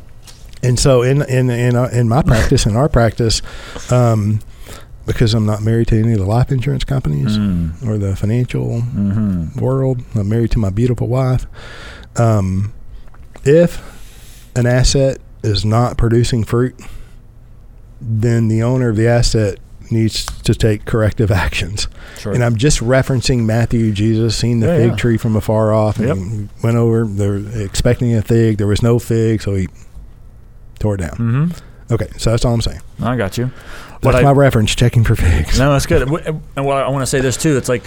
[0.63, 3.41] And so in in in, uh, in my practice, in our practice,
[3.91, 4.39] um,
[5.05, 7.85] because I'm not married to any of the life insurance companies Mm.
[7.87, 9.59] or the financial Mhm.
[9.59, 11.45] world, I'm married to my beautiful wife.
[12.15, 12.71] Um,
[13.43, 13.81] if
[14.55, 16.75] an asset is not producing fruit,
[18.01, 19.59] then the owner of the asset
[19.91, 21.87] needs to take corrective actions.
[22.17, 22.33] Sure.
[22.33, 24.95] And I'm just referencing Matthew, Jesus, seen the Yeah, fig yeah.
[24.95, 26.49] tree from afar off, and Yep.
[26.63, 27.05] went over.
[27.05, 28.57] They're expecting a fig.
[28.57, 29.67] There was no fig, so he
[30.79, 31.15] tore it down.
[31.17, 31.45] hmm
[31.93, 32.79] Okay, so that's all I'm saying.
[33.01, 33.51] I got you.
[34.03, 34.75] That's I- my reference.
[34.75, 35.57] Checking for figs.
[35.59, 36.03] No, that's good.
[36.55, 37.57] And what I want to say this too.
[37.57, 37.83] It's like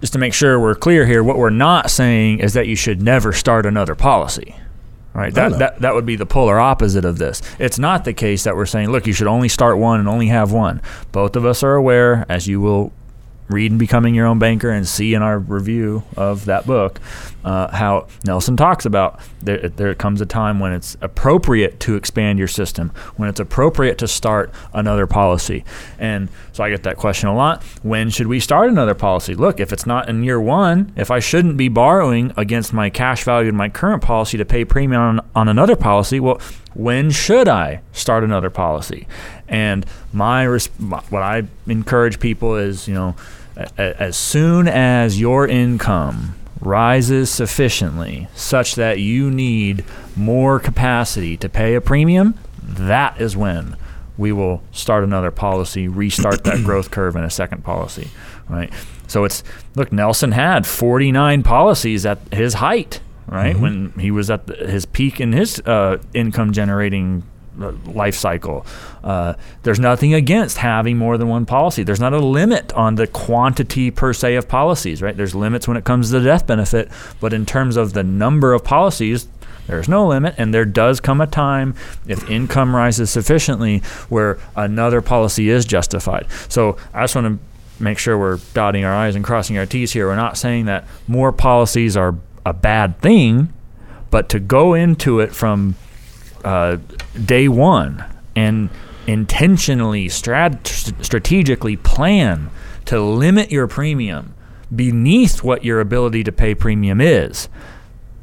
[0.00, 1.22] just to make sure we're clear here.
[1.22, 4.54] What we're not saying is that you should never start another policy.
[5.14, 5.32] Right.
[5.32, 7.40] That, that that would be the polar opposite of this.
[7.60, 10.26] It's not the case that we're saying, look, you should only start one and only
[10.26, 10.82] have one.
[11.12, 12.92] Both of us are aware, as you will
[13.48, 17.00] read in Becoming Your Own Banker and see in our review of that book,
[17.44, 22.38] uh, how Nelson talks about there, there comes a time when it's appropriate to expand
[22.38, 25.64] your system, when it's appropriate to start another policy.
[25.98, 27.62] And so I get that question a lot.
[27.82, 29.34] When should we start another policy?
[29.34, 33.24] Look, if it's not in year one, if I shouldn't be borrowing against my cash
[33.24, 36.40] value in my current policy to pay premium on, on another policy, well,
[36.74, 39.06] when should I start another policy?
[39.48, 43.16] And my, what I encourage people is, you know,
[43.56, 49.84] a- as soon as your income rises sufficiently such that you need
[50.16, 53.76] more capacity to pay a premium, that is when
[54.16, 58.08] we will start another policy, restart that growth curve in a second policy,
[58.48, 58.72] right?
[59.06, 59.42] So it's
[59.74, 63.56] look, Nelson had 49 policies at his height, right?
[63.56, 63.60] Mhm.
[63.60, 67.22] When he was at the, his peak in his uh, income generating
[67.60, 68.66] uh, life cycle.
[69.04, 71.84] Uh, there's nothing against having more than one policy.
[71.84, 75.16] There's not a limit on the quantity per se of policies, right?
[75.16, 78.54] There's limits when it comes to the death benefit, but in terms of the number
[78.54, 79.28] of policies,
[79.68, 81.74] there's no limit, and there does come a time
[82.08, 86.26] if income rises sufficiently where another policy is justified.
[86.48, 89.92] So I just want to make sure we're dotting our I's and crossing our T's
[89.92, 90.08] here.
[90.08, 93.52] We're not saying that more policies are a bad thing,
[94.10, 95.76] but to go into it from
[96.44, 96.76] uh,
[97.24, 98.04] day one
[98.36, 98.68] and
[99.06, 102.50] intentionally, strat- strategically plan
[102.86, 104.34] to limit your premium
[104.74, 107.48] beneath what your ability to pay premium is,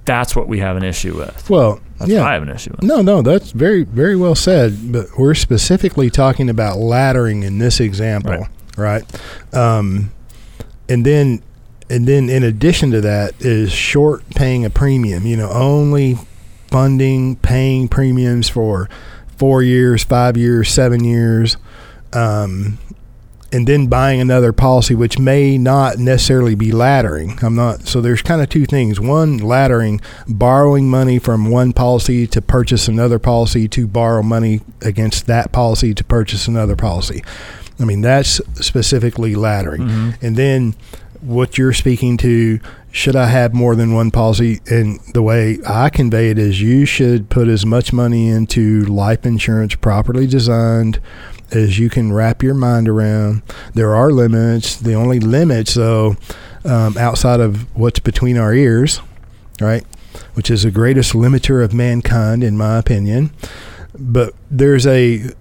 [0.05, 1.49] that's what we have an issue with.
[1.49, 2.21] Well, That's yeah.
[2.21, 2.83] what I have an issue with.
[2.83, 4.91] No, no, that's very, very well said.
[4.91, 9.03] But we're specifically talking about laddering in this example, right?
[9.53, 10.11] Um,
[10.89, 11.43] and then
[11.91, 15.25] and then in addition to that is short paying a premium.
[15.25, 16.17] You know, only
[16.67, 18.89] funding paying premiums for
[19.35, 21.57] four years, five years, seven years,
[22.13, 22.77] um,
[23.51, 27.43] and then buying another policy, which may not necessarily be laddering.
[27.43, 27.87] I'm not.
[27.87, 28.97] So there's kind of two things.
[28.97, 35.27] One, laddering, borrowing money from one policy to purchase another policy to borrow money against
[35.27, 37.21] that policy to purchase another policy.
[37.81, 39.79] I mean, that's specifically laddering.
[39.79, 40.25] Mm-hmm.
[40.25, 40.75] And then
[41.21, 42.59] what you're speaking to,
[42.91, 44.59] should I have more than one policy?
[44.69, 49.25] And the way I convey it is you should put as much money into life
[49.25, 50.99] insurance properly designed
[51.51, 53.41] as you can wrap your mind around.
[53.73, 54.75] There are limits.
[54.75, 56.15] The only limits, though,
[56.65, 59.01] um, outside of what's between our ears,
[59.59, 59.85] right,
[60.33, 63.31] which is the greatest limiter of mankind, in my opinion.
[63.97, 65.31] But there's a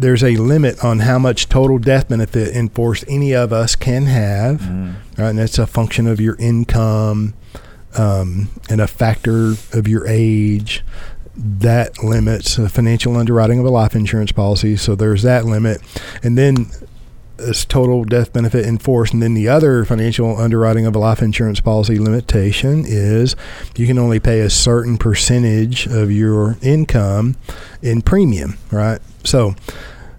[0.00, 4.60] there's a limit on how much total death benefit enforced any of us can have,
[4.60, 4.94] Mm.
[5.18, 5.28] right?
[5.30, 7.34] And that's a function of your income
[7.96, 10.84] um, and a factor of your age.
[11.36, 14.76] That limits the financial underwriting of a life insurance policy.
[14.76, 15.80] So there's that limit,
[16.22, 16.66] and then
[17.36, 19.14] this total death benefit enforced.
[19.14, 23.34] And then the other financial underwriting of a life insurance policy limitation is
[23.76, 27.36] you can only pay a certain percentage of your income
[27.80, 29.00] in premium, right?
[29.24, 29.54] So,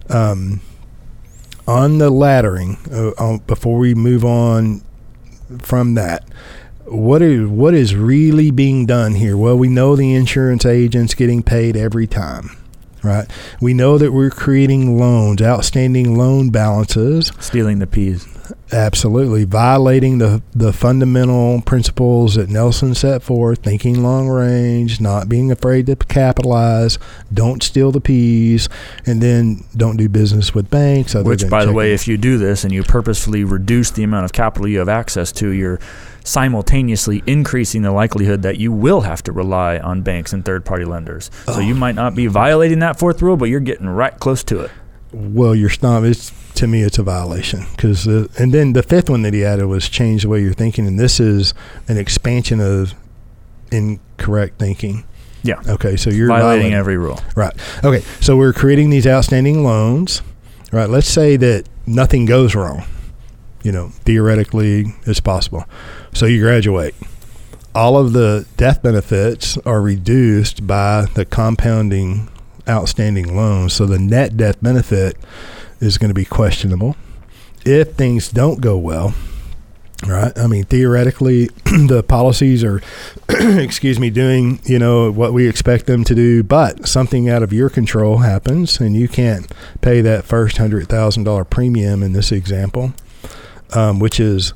[0.08, 0.60] um,
[1.66, 2.78] on the laddering,
[3.18, 4.82] uh, before we move on
[5.58, 6.24] from that,
[6.84, 9.36] what is what is really being done here?
[9.36, 12.56] Well, we know the insurance agent's getting paid every time,
[13.02, 13.30] right?
[13.60, 18.26] We know that we're creating loans, outstanding loan balances, Stealing the peas.
[18.72, 25.50] Absolutely violating the the fundamental principles that Nelson set forth: thinking long range, not being
[25.50, 26.98] afraid to capitalize,
[27.32, 28.68] don't steal the peas,
[29.06, 31.14] and then don't do business with banks.
[31.14, 34.32] Which, by the way, if you do this and you purposefully reduce the amount of
[34.32, 35.78] capital you have access to, you're
[36.24, 40.84] simultaneously increasing the likelihood that you will have to rely on banks and third party
[40.84, 41.30] lenders.
[41.46, 41.58] So Oh.
[41.60, 44.70] you might not be violating that fourth rule, but you're getting right close to it.
[45.12, 46.04] Well, you're not.
[46.04, 48.06] It's to me, it's a violation because.
[48.06, 50.86] Uh, and then the fifth one that he added was change the way you're thinking,
[50.86, 51.54] and this is
[51.88, 52.94] an expansion of
[53.70, 55.04] incorrect thinking.
[55.42, 55.60] Yeah.
[55.66, 57.20] Okay, so you're violating violating every rule.
[57.34, 57.52] Right.
[57.84, 58.04] Okay.
[58.20, 60.22] So we're creating these outstanding loans.
[60.70, 60.88] Right.
[60.88, 62.84] Let's say that nothing goes wrong.
[63.62, 65.64] You know, theoretically, it's possible.
[66.12, 66.94] So you graduate.
[67.74, 72.28] All of the death benefits are reduced by the compounding
[72.68, 73.72] outstanding loans.
[73.72, 75.16] So the net death benefit
[75.80, 76.96] is going to be questionable.
[77.64, 79.14] If things don't go well,
[80.06, 80.36] right?
[80.36, 82.82] I mean, theoretically, the policies are,
[83.28, 87.52] excuse me, doing you know what we expect them to do, but something out of
[87.52, 92.32] your control happens, and you can't pay that first hundred thousand dollar premium in this
[92.32, 92.92] example,
[93.74, 94.52] um, which is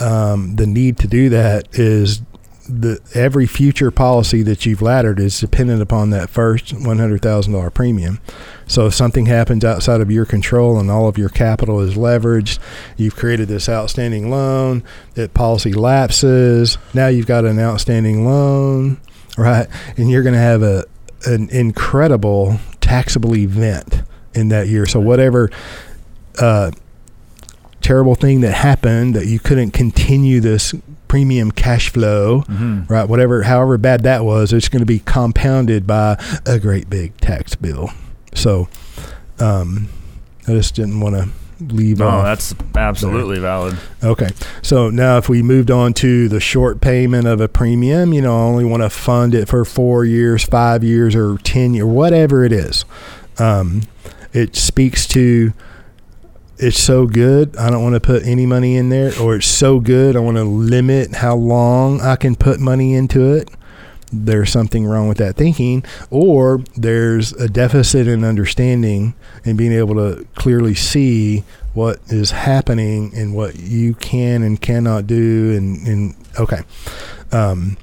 [0.00, 2.22] um, the need to do that is
[2.68, 7.54] the every future policy that you've laddered is dependent upon that first one hundred thousand
[7.54, 8.20] dollar premium.
[8.66, 12.58] So if something happens outside of your control and all of your capital is leveraged,
[12.98, 19.00] you've created this outstanding loan, that policy lapses, now you've got an outstanding loan,
[19.38, 19.66] right?
[19.96, 20.84] And you're going to have a
[21.24, 24.02] an incredible taxable event
[24.34, 24.86] in that year.
[24.86, 25.50] So whatever
[26.38, 26.70] uh,
[27.80, 30.74] terrible thing that happened that you couldn't continue this
[31.08, 33.08] premium cash flow, hmm right?
[33.08, 37.54] Whatever, however bad that was, it's going to be compounded by a great big tax
[37.54, 37.90] bill.
[38.34, 38.68] So,
[39.40, 39.88] um,
[40.46, 41.28] I just didn't want to
[41.60, 43.76] leave No, that's absolutely valid.
[44.02, 44.28] Okay.
[44.62, 48.36] So now if we moved on to the short payment of a premium, you know,
[48.36, 52.44] I only want to fund it for four years, five years, or 10 years, whatever
[52.44, 52.84] it is.
[53.38, 53.82] Um,
[54.32, 55.52] it speaks to
[56.58, 59.80] it's so good, I don't want to put any money in there, or it's so
[59.80, 63.50] good, I want to limit how long I can put money into it.
[64.10, 69.94] There's something wrong with that thinking, or there's a deficit in understanding and being able
[69.96, 71.44] to clearly see
[71.74, 76.62] what is happening and what you can and cannot do and, and okay.
[77.30, 77.76] Um,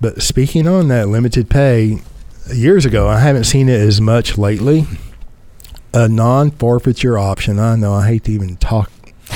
[0.00, 1.98] but speaking on that limited pay
[2.52, 4.86] years ago i haven't seen it as much lately
[5.92, 8.90] a non-forfeiture option i know i hate to even talk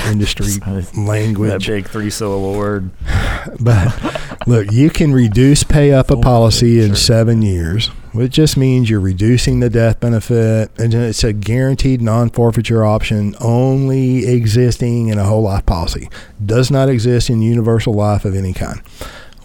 [0.07, 0.47] industry
[0.97, 1.65] language.
[1.65, 2.89] that big three syllable word.
[3.59, 8.89] but look, you can reduce pay up a policy in seven years, which just means
[8.89, 15.23] you're reducing the death benefit, and it's a guaranteed non-forfeiture option only existing in a
[15.23, 16.09] whole life policy.
[16.43, 18.81] Does not exist in universal life of any kind.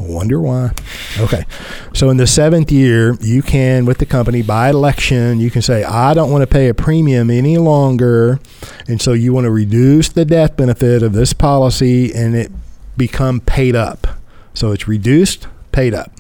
[0.00, 0.72] Wonder why?
[1.18, 1.44] Okay,
[1.92, 5.84] so in the seventh year, you can, with the company by election, you can say,
[5.84, 8.40] I don't want to pay a premium any longer,
[8.88, 12.50] and so you want to reduce the death benefit of this policy, and it
[12.96, 14.06] become paid up.
[14.54, 16.10] So it's reduced, paid up.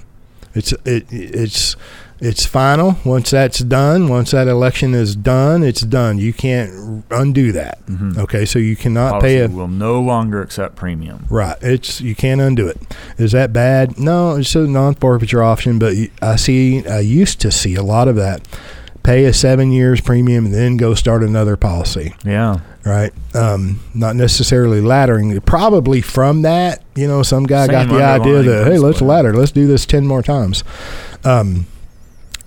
[0.54, 1.76] It's it it's
[2.20, 2.96] it's final.
[3.04, 6.18] Once that's done, once that election is done, it's done.
[6.18, 7.84] You can't undo that.
[7.86, 8.18] Mhm.
[8.18, 11.24] Okay, so you cannot Policy pay a will no longer accept premium.
[11.30, 11.56] right.
[11.62, 12.78] It's you can't undo it.
[13.18, 13.98] Is that bad?
[13.98, 18.08] No, it's a non forfeiture option, but I see I used to see a lot
[18.08, 18.42] of that.
[19.02, 22.12] Pay a seven years premium and then go start another policy.
[22.22, 22.58] Yeah.
[22.84, 25.42] Right, um, not necessarily laddering.
[25.44, 29.52] Probably from that, you know, some guy got the idea that hey, let's ladder, let's
[29.52, 30.64] do this ten more times.
[31.24, 31.66] Um,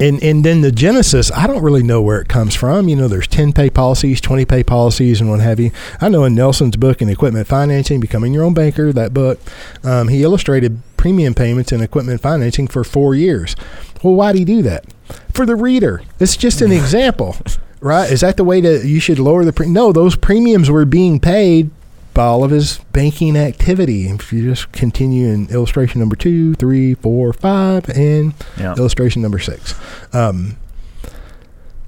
[0.03, 2.89] and and then the genesis, I don't really know where it comes from.
[2.89, 5.71] You know, there's ten pay policies, twenty pay policies, and what have you.
[6.01, 9.39] I know in Nelson's book in Equipment Financing, Becoming Your Own Banker, that book,
[9.83, 13.55] um, he illustrated premium payments in equipment financing for four years.
[14.03, 14.85] Well, why do he do that?
[15.33, 16.01] For the reader.
[16.19, 17.37] It's just an example,
[17.79, 18.11] right?
[18.11, 19.67] Is that the way that you should lower the pre?
[19.67, 21.71] No, those premiums were being paid
[22.13, 24.07] by all of his banking activity.
[24.07, 28.75] If you just continue in illustration number two, three, four, five, and Yeah.
[28.75, 29.73] illustration number six.
[30.13, 30.57] Um,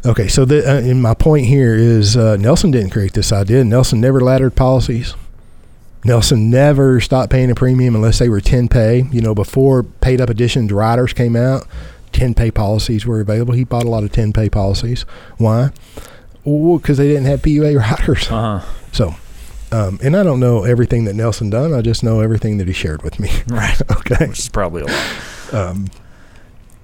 [0.05, 3.63] okay, so the, uh, and my point here is uh, Nelson didn't create this idea.
[3.63, 5.13] Nelson never laddered policies.
[6.03, 9.05] Nelson never stopped paying a premium unless they were 10 pay.
[9.11, 11.65] You know, before paid up additions riders came out,
[12.13, 13.53] 10 pay policies were available.
[13.55, 15.01] He bought a lot of 10 pay policies.
[15.37, 15.71] Why?
[16.43, 18.27] Because they didn't have PUA riders.
[18.31, 18.65] Uh huh.
[18.91, 19.15] So,
[19.71, 21.73] um, and I don't know everything that Nelson done.
[21.73, 23.29] I just know everything that he shared with me.
[23.47, 23.79] Right.
[23.97, 24.27] okay.
[24.27, 25.53] Which is probably a lot.
[25.53, 25.87] Um,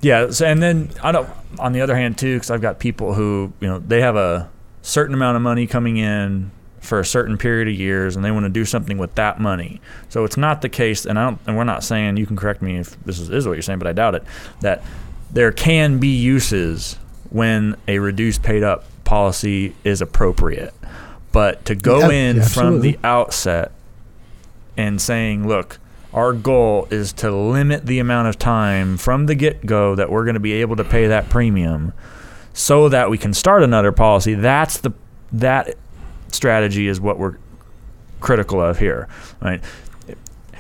[0.02, 1.30] Yeah, so, and then I don't.
[1.60, 4.50] On the other hand, too, because I've got people who you know they have a
[4.82, 8.46] certain amount of money coming in for a certain period of years, and they want
[8.46, 9.80] to do something with that money.
[10.10, 11.40] So it's not the case, and I don't.
[11.46, 13.80] And we're not saying you can correct me if this is, is what you're saying,
[13.80, 14.24] but I doubt it.
[14.62, 14.82] That
[15.32, 16.98] there can be uses
[17.30, 20.74] when a reduced paid up policy is appropriate,
[21.32, 23.72] but to go Yeah, in yeah, from the outset
[24.78, 25.80] and saying, look,
[26.14, 30.26] our goal is to limit the amount of time from the get go that we're
[30.26, 31.94] going to be able to pay that premium
[32.54, 34.34] so that we can start another policy.
[34.34, 34.92] That's the
[35.32, 35.76] that
[36.30, 37.38] strategy is what we're
[38.20, 39.08] critical of here,
[39.42, 39.62] right?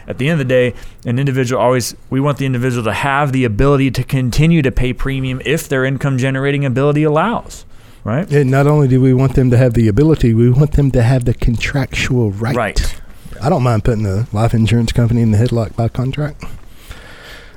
[0.07, 0.73] At the end of the day,
[1.05, 4.93] an individual always we want the individual to have the ability to continue to pay
[4.93, 7.65] premium if their income generating ability allows,
[8.03, 8.31] right?
[8.31, 11.03] and not only do we want them to have the ability, we want them to
[11.03, 12.55] have the contractual right.
[12.55, 13.01] Right.
[13.41, 16.43] I don't mind putting the life insurance company in the headlock by contract.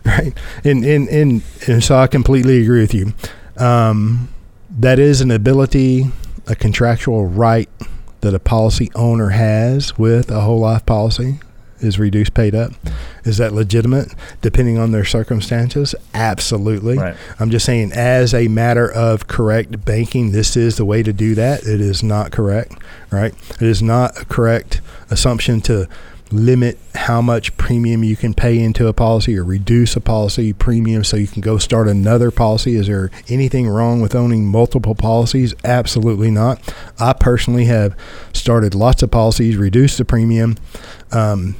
[0.06, 0.34] Right.
[0.64, 3.14] And and, and, and so I completely agree with you.
[3.56, 4.28] Um,
[4.68, 6.10] that is an ability,
[6.46, 7.70] a contractual right
[8.20, 11.40] that a policy owner has with a whole life policy
[11.84, 12.72] is reduced paid up.
[13.24, 15.94] Is that legitimate depending on their circumstances?
[16.12, 16.98] Absolutely.
[16.98, 17.16] Right.
[17.38, 21.34] I'm just saying, as a matter of correct banking, this is the way to do
[21.34, 21.62] that.
[21.64, 22.76] It is not correct,
[23.10, 23.34] right?
[23.50, 24.80] It is not a correct
[25.10, 25.88] assumption to
[26.34, 31.04] limit how much premium you can pay into a policy or reduce a policy premium
[31.04, 32.74] so you can go start another policy.
[32.74, 35.54] Is there anything wrong with owning multiple policies?
[35.64, 36.60] Absolutely not.
[36.98, 37.96] I personally have
[38.32, 40.56] started lots of policies, reduced the premium.
[41.12, 41.56] Um,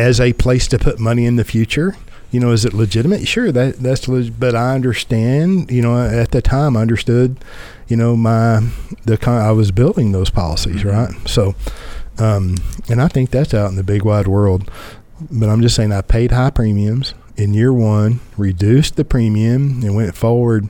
[0.00, 1.94] as a place to put money in the future.
[2.30, 3.26] You know, is it legitimate?
[3.26, 5.70] Sure, that that's leg- but I understand.
[5.70, 7.36] You know, at the time, I understood.
[7.88, 8.62] You know, my
[9.04, 10.92] the kind I was building those policies, Mhm.
[10.92, 11.28] right?
[11.28, 11.54] So,
[12.18, 12.56] um,
[12.88, 14.70] and I think that's out in the big wide world.
[15.30, 19.94] But I'm just saying, I paid high premiums in year one, reduced the premium, and
[19.94, 20.68] went forward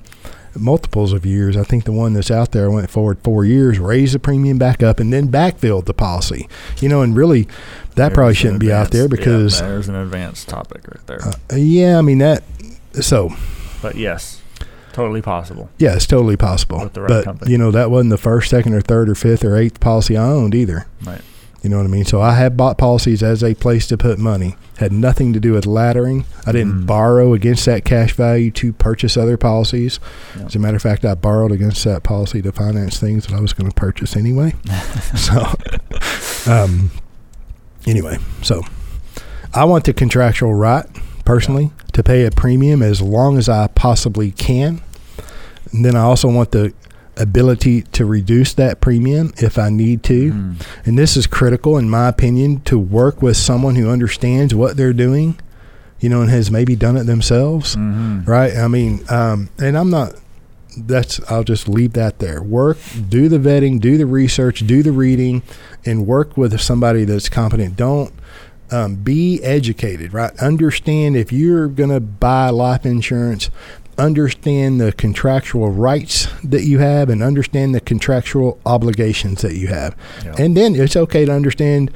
[0.58, 1.56] multiples of years.
[1.56, 4.82] I think the one that's out there went forward four years, raised the premium back
[4.82, 6.48] up, and then backfilled the policy.
[6.80, 7.48] You know, and really,
[7.94, 11.06] that probably There's an shouldn't be out there because yeah, there's an advanced topic right
[11.06, 11.20] there.
[11.22, 12.42] uh, yeah, I mean that.
[13.00, 13.30] So
[13.82, 14.42] but yes,
[14.92, 15.70] totally possible.
[15.78, 16.78] yeah, it's totally possible.
[16.78, 17.52] Right but company.
[17.52, 20.24] you know that wasn't the first, second, or third, or fifth, or eighth policy I
[20.24, 20.86] owned either.
[21.04, 21.22] Right.
[21.62, 22.06] You know what I mean?
[22.06, 24.56] So I have bought policies as a place to put money.
[24.78, 26.24] Had nothing to do with laddering.
[26.46, 26.86] I didn't Mm.
[26.86, 30.00] borrow against that cash value to purchase other policies.
[30.38, 30.46] Yeah.
[30.46, 33.40] As a matter of fact, I borrowed against that policy to finance things that I
[33.40, 34.54] was going to purchase anyway.
[35.16, 35.44] so,
[36.46, 36.90] um,
[37.86, 38.62] anyway, so
[39.52, 40.86] I want the contractual right
[41.26, 44.80] personally to pay a premium as long as I possibly can.
[45.72, 46.72] And then I also want the
[47.20, 50.32] ability to reduce that premium if I need to.
[50.32, 50.66] Mm.
[50.84, 54.92] And this is critical, in my opinion, to work with someone who understands what they're
[54.92, 55.38] doing,
[56.00, 58.26] you know, and has maybe done it themselves, Mhm.
[58.26, 58.56] right?
[58.56, 60.14] I mean, um, and I'm not.
[60.76, 61.20] That's.
[61.28, 62.40] I'll just leave that there.
[62.42, 65.42] Work, do the vetting, do the research, do the reading,
[65.84, 67.76] and work with somebody that's competent.
[67.76, 68.12] Don't
[68.70, 70.36] um, be educated, right?
[70.40, 73.50] Understand if you're going to buy life insurance,
[73.98, 79.94] understand the contractual rights that you have and understand the contractual obligations that you have.
[80.24, 80.34] Yeah.
[80.38, 81.90] And then it's okay to understand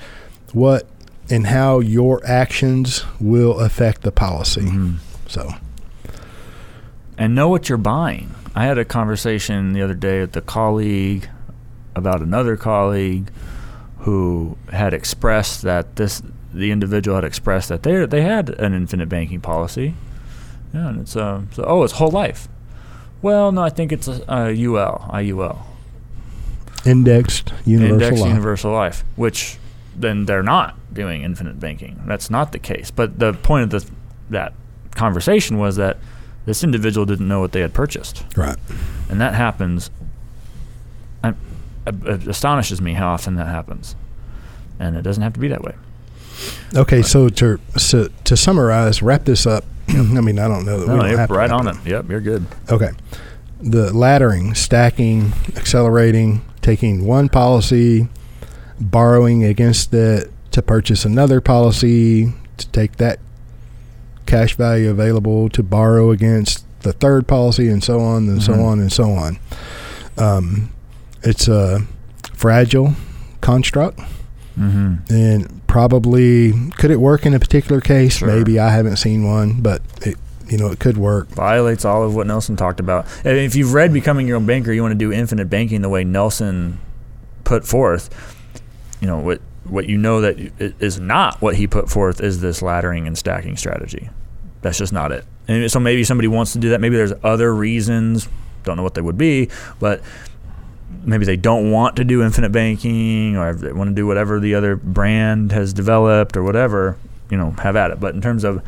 [0.53, 0.87] what
[1.31, 4.61] and how your actions will affect the policy.
[4.61, 4.97] Mhm.
[5.27, 5.55] So,
[7.16, 8.31] and know what you're buying.
[8.55, 11.29] I had a conversation the other day with a colleague
[11.97, 13.31] about another colleague
[14.01, 16.20] who had expressed that this
[16.55, 19.95] the individual had expressed that they they had an infinite banking policy.
[20.73, 22.49] Yeah, and it's uh, so oh, it's whole life.
[23.23, 25.59] Well, no, I think it's a, a UL, IUL,
[26.85, 28.29] indexed universal Index life.
[28.29, 29.59] Universal Life, which
[29.97, 32.03] then they're not doing infinite banking.
[32.07, 32.91] That's not the case.
[32.91, 33.91] But the point of the,
[34.31, 34.53] that
[34.95, 35.99] conversation was that
[36.47, 38.59] this individual didn't know what they had purchased right.
[39.09, 39.91] and that happens.
[41.87, 43.95] It astonishes me how often that happens,
[44.79, 45.75] and it doesn't have to be that way.
[46.74, 49.64] Okay, so to so to summarize, wrap this up.
[49.89, 51.76] I mean, I don't know that we No, don't you're have to right on up.
[51.87, 51.91] it.
[51.91, 52.47] Yep, you're good.
[52.70, 52.91] Okay.
[53.61, 58.09] The laddering, stacking, accelerating, taking one policy,
[58.80, 63.18] borrowing against it to purchase another policy, to take that
[64.26, 68.64] cash value available to borrow against the third policy, and so on and so Mhm.
[68.64, 69.39] on and so on.
[70.18, 70.70] Um,
[71.22, 71.82] it's a
[72.35, 72.95] fragile
[73.41, 74.01] construct,
[74.59, 75.13] Mm-hmm.
[75.13, 78.19] and probably could it work in a particular case?
[78.19, 78.29] Sure.
[78.29, 80.17] Maybe I haven't seen one, but it
[80.49, 81.29] you know it could work.
[81.29, 83.07] Violates all of what Nelson talked about.
[83.25, 85.89] And if you've read Becoming Your Own Banker, you want to do infinite banking the
[85.89, 86.79] way Nelson
[87.43, 88.11] put forth.
[89.01, 90.39] You know what what you know that
[90.81, 94.11] is not what he put forth is this laddering and stacking strategy.
[94.63, 95.25] That's just not it.
[95.49, 96.81] And so maybe somebody wants to do that.
[96.81, 98.29] Maybe there's other reasons.
[98.63, 100.01] Don't know what they would be, but
[101.05, 104.55] maybe they don't want to do infinite banking or they want to do whatever the
[104.55, 106.97] other brand has developed or whatever,
[107.31, 108.01] you know, have at it.
[108.01, 108.63] But in terms of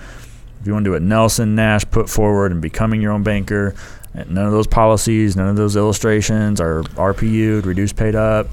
[0.60, 3.74] if you want to do what Nelson Nash put forward and becoming your own banker,
[4.14, 8.48] none of those policies, none of those illustrations are RPU'd, reduced paid up.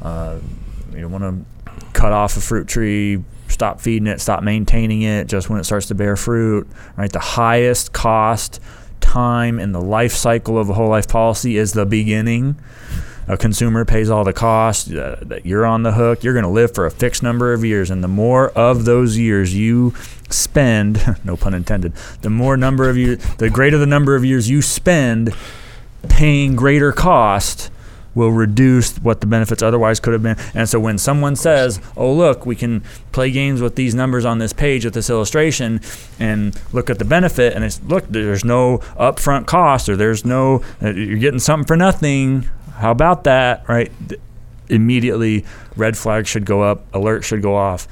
[0.00, 0.38] Uh,
[0.94, 5.48] you want to cut off a fruit tree, stop feeding it, stop maintaining it just
[5.48, 6.68] when it starts to bear fruit.
[6.96, 8.60] Right, the highest cost
[9.00, 12.56] time in the life cycle of a whole life policy is the beginning.
[13.28, 14.90] A consumer pays all the costs.
[14.90, 16.22] Uh, that you're on the hook.
[16.24, 19.16] You're going to live for a fixed number of years, and the more of those
[19.16, 19.94] years you
[20.28, 24.50] spend, no pun intended, the more number of years, the greater the number of years
[24.50, 25.34] you spend
[26.08, 27.70] paying greater cost
[28.14, 30.36] will reduce what the benefits otherwise could have been.
[30.54, 34.38] And so when someone says, "Oh, look, we can play games with these numbers on
[34.38, 35.80] this page with this illustration
[36.18, 40.62] and look at the benefit," and it's look, there's no upfront cost or there's no
[40.82, 42.48] uh, you're getting something for nothing.
[42.74, 43.92] How about that, right?
[44.68, 45.44] Immediately,
[45.76, 47.86] red flags should go up, alert should go off.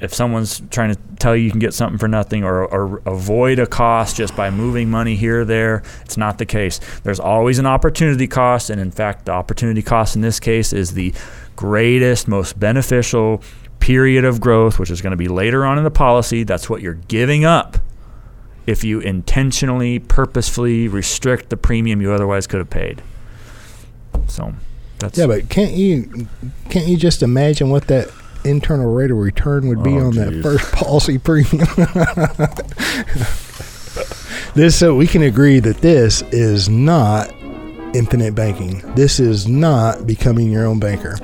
[0.00, 3.58] If someone's trying to tell you you can get something for nothing or, or avoid
[3.58, 6.78] a cost just by moving money here or there, it's not the case.
[7.04, 10.92] There's always an opportunity cost, and in fact, the opportunity cost in this case is
[10.92, 11.14] the
[11.56, 13.42] greatest, most beneficial
[13.78, 16.42] period of growth, which is going to be later on in the policy.
[16.42, 17.78] That's what you're giving up
[18.66, 23.02] if you intentionally, purposefully restrict the premium you otherwise could have paid.
[24.28, 24.52] So
[24.98, 26.28] that's Yeah, but can't you
[26.70, 28.08] can't you just imagine what that
[28.44, 31.66] internal rate of return would be Oh, on that first policy premium?
[34.54, 37.32] this so we can agree that this is not
[37.94, 38.80] infinite banking.
[38.94, 41.16] This is not becoming your own banker.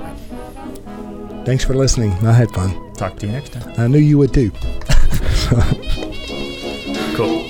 [1.45, 2.12] Thanks for listening.
[2.26, 2.93] I had fun.
[2.95, 3.74] talk to you next time.
[3.78, 4.51] I knew you would too.
[7.16, 7.50] Cool.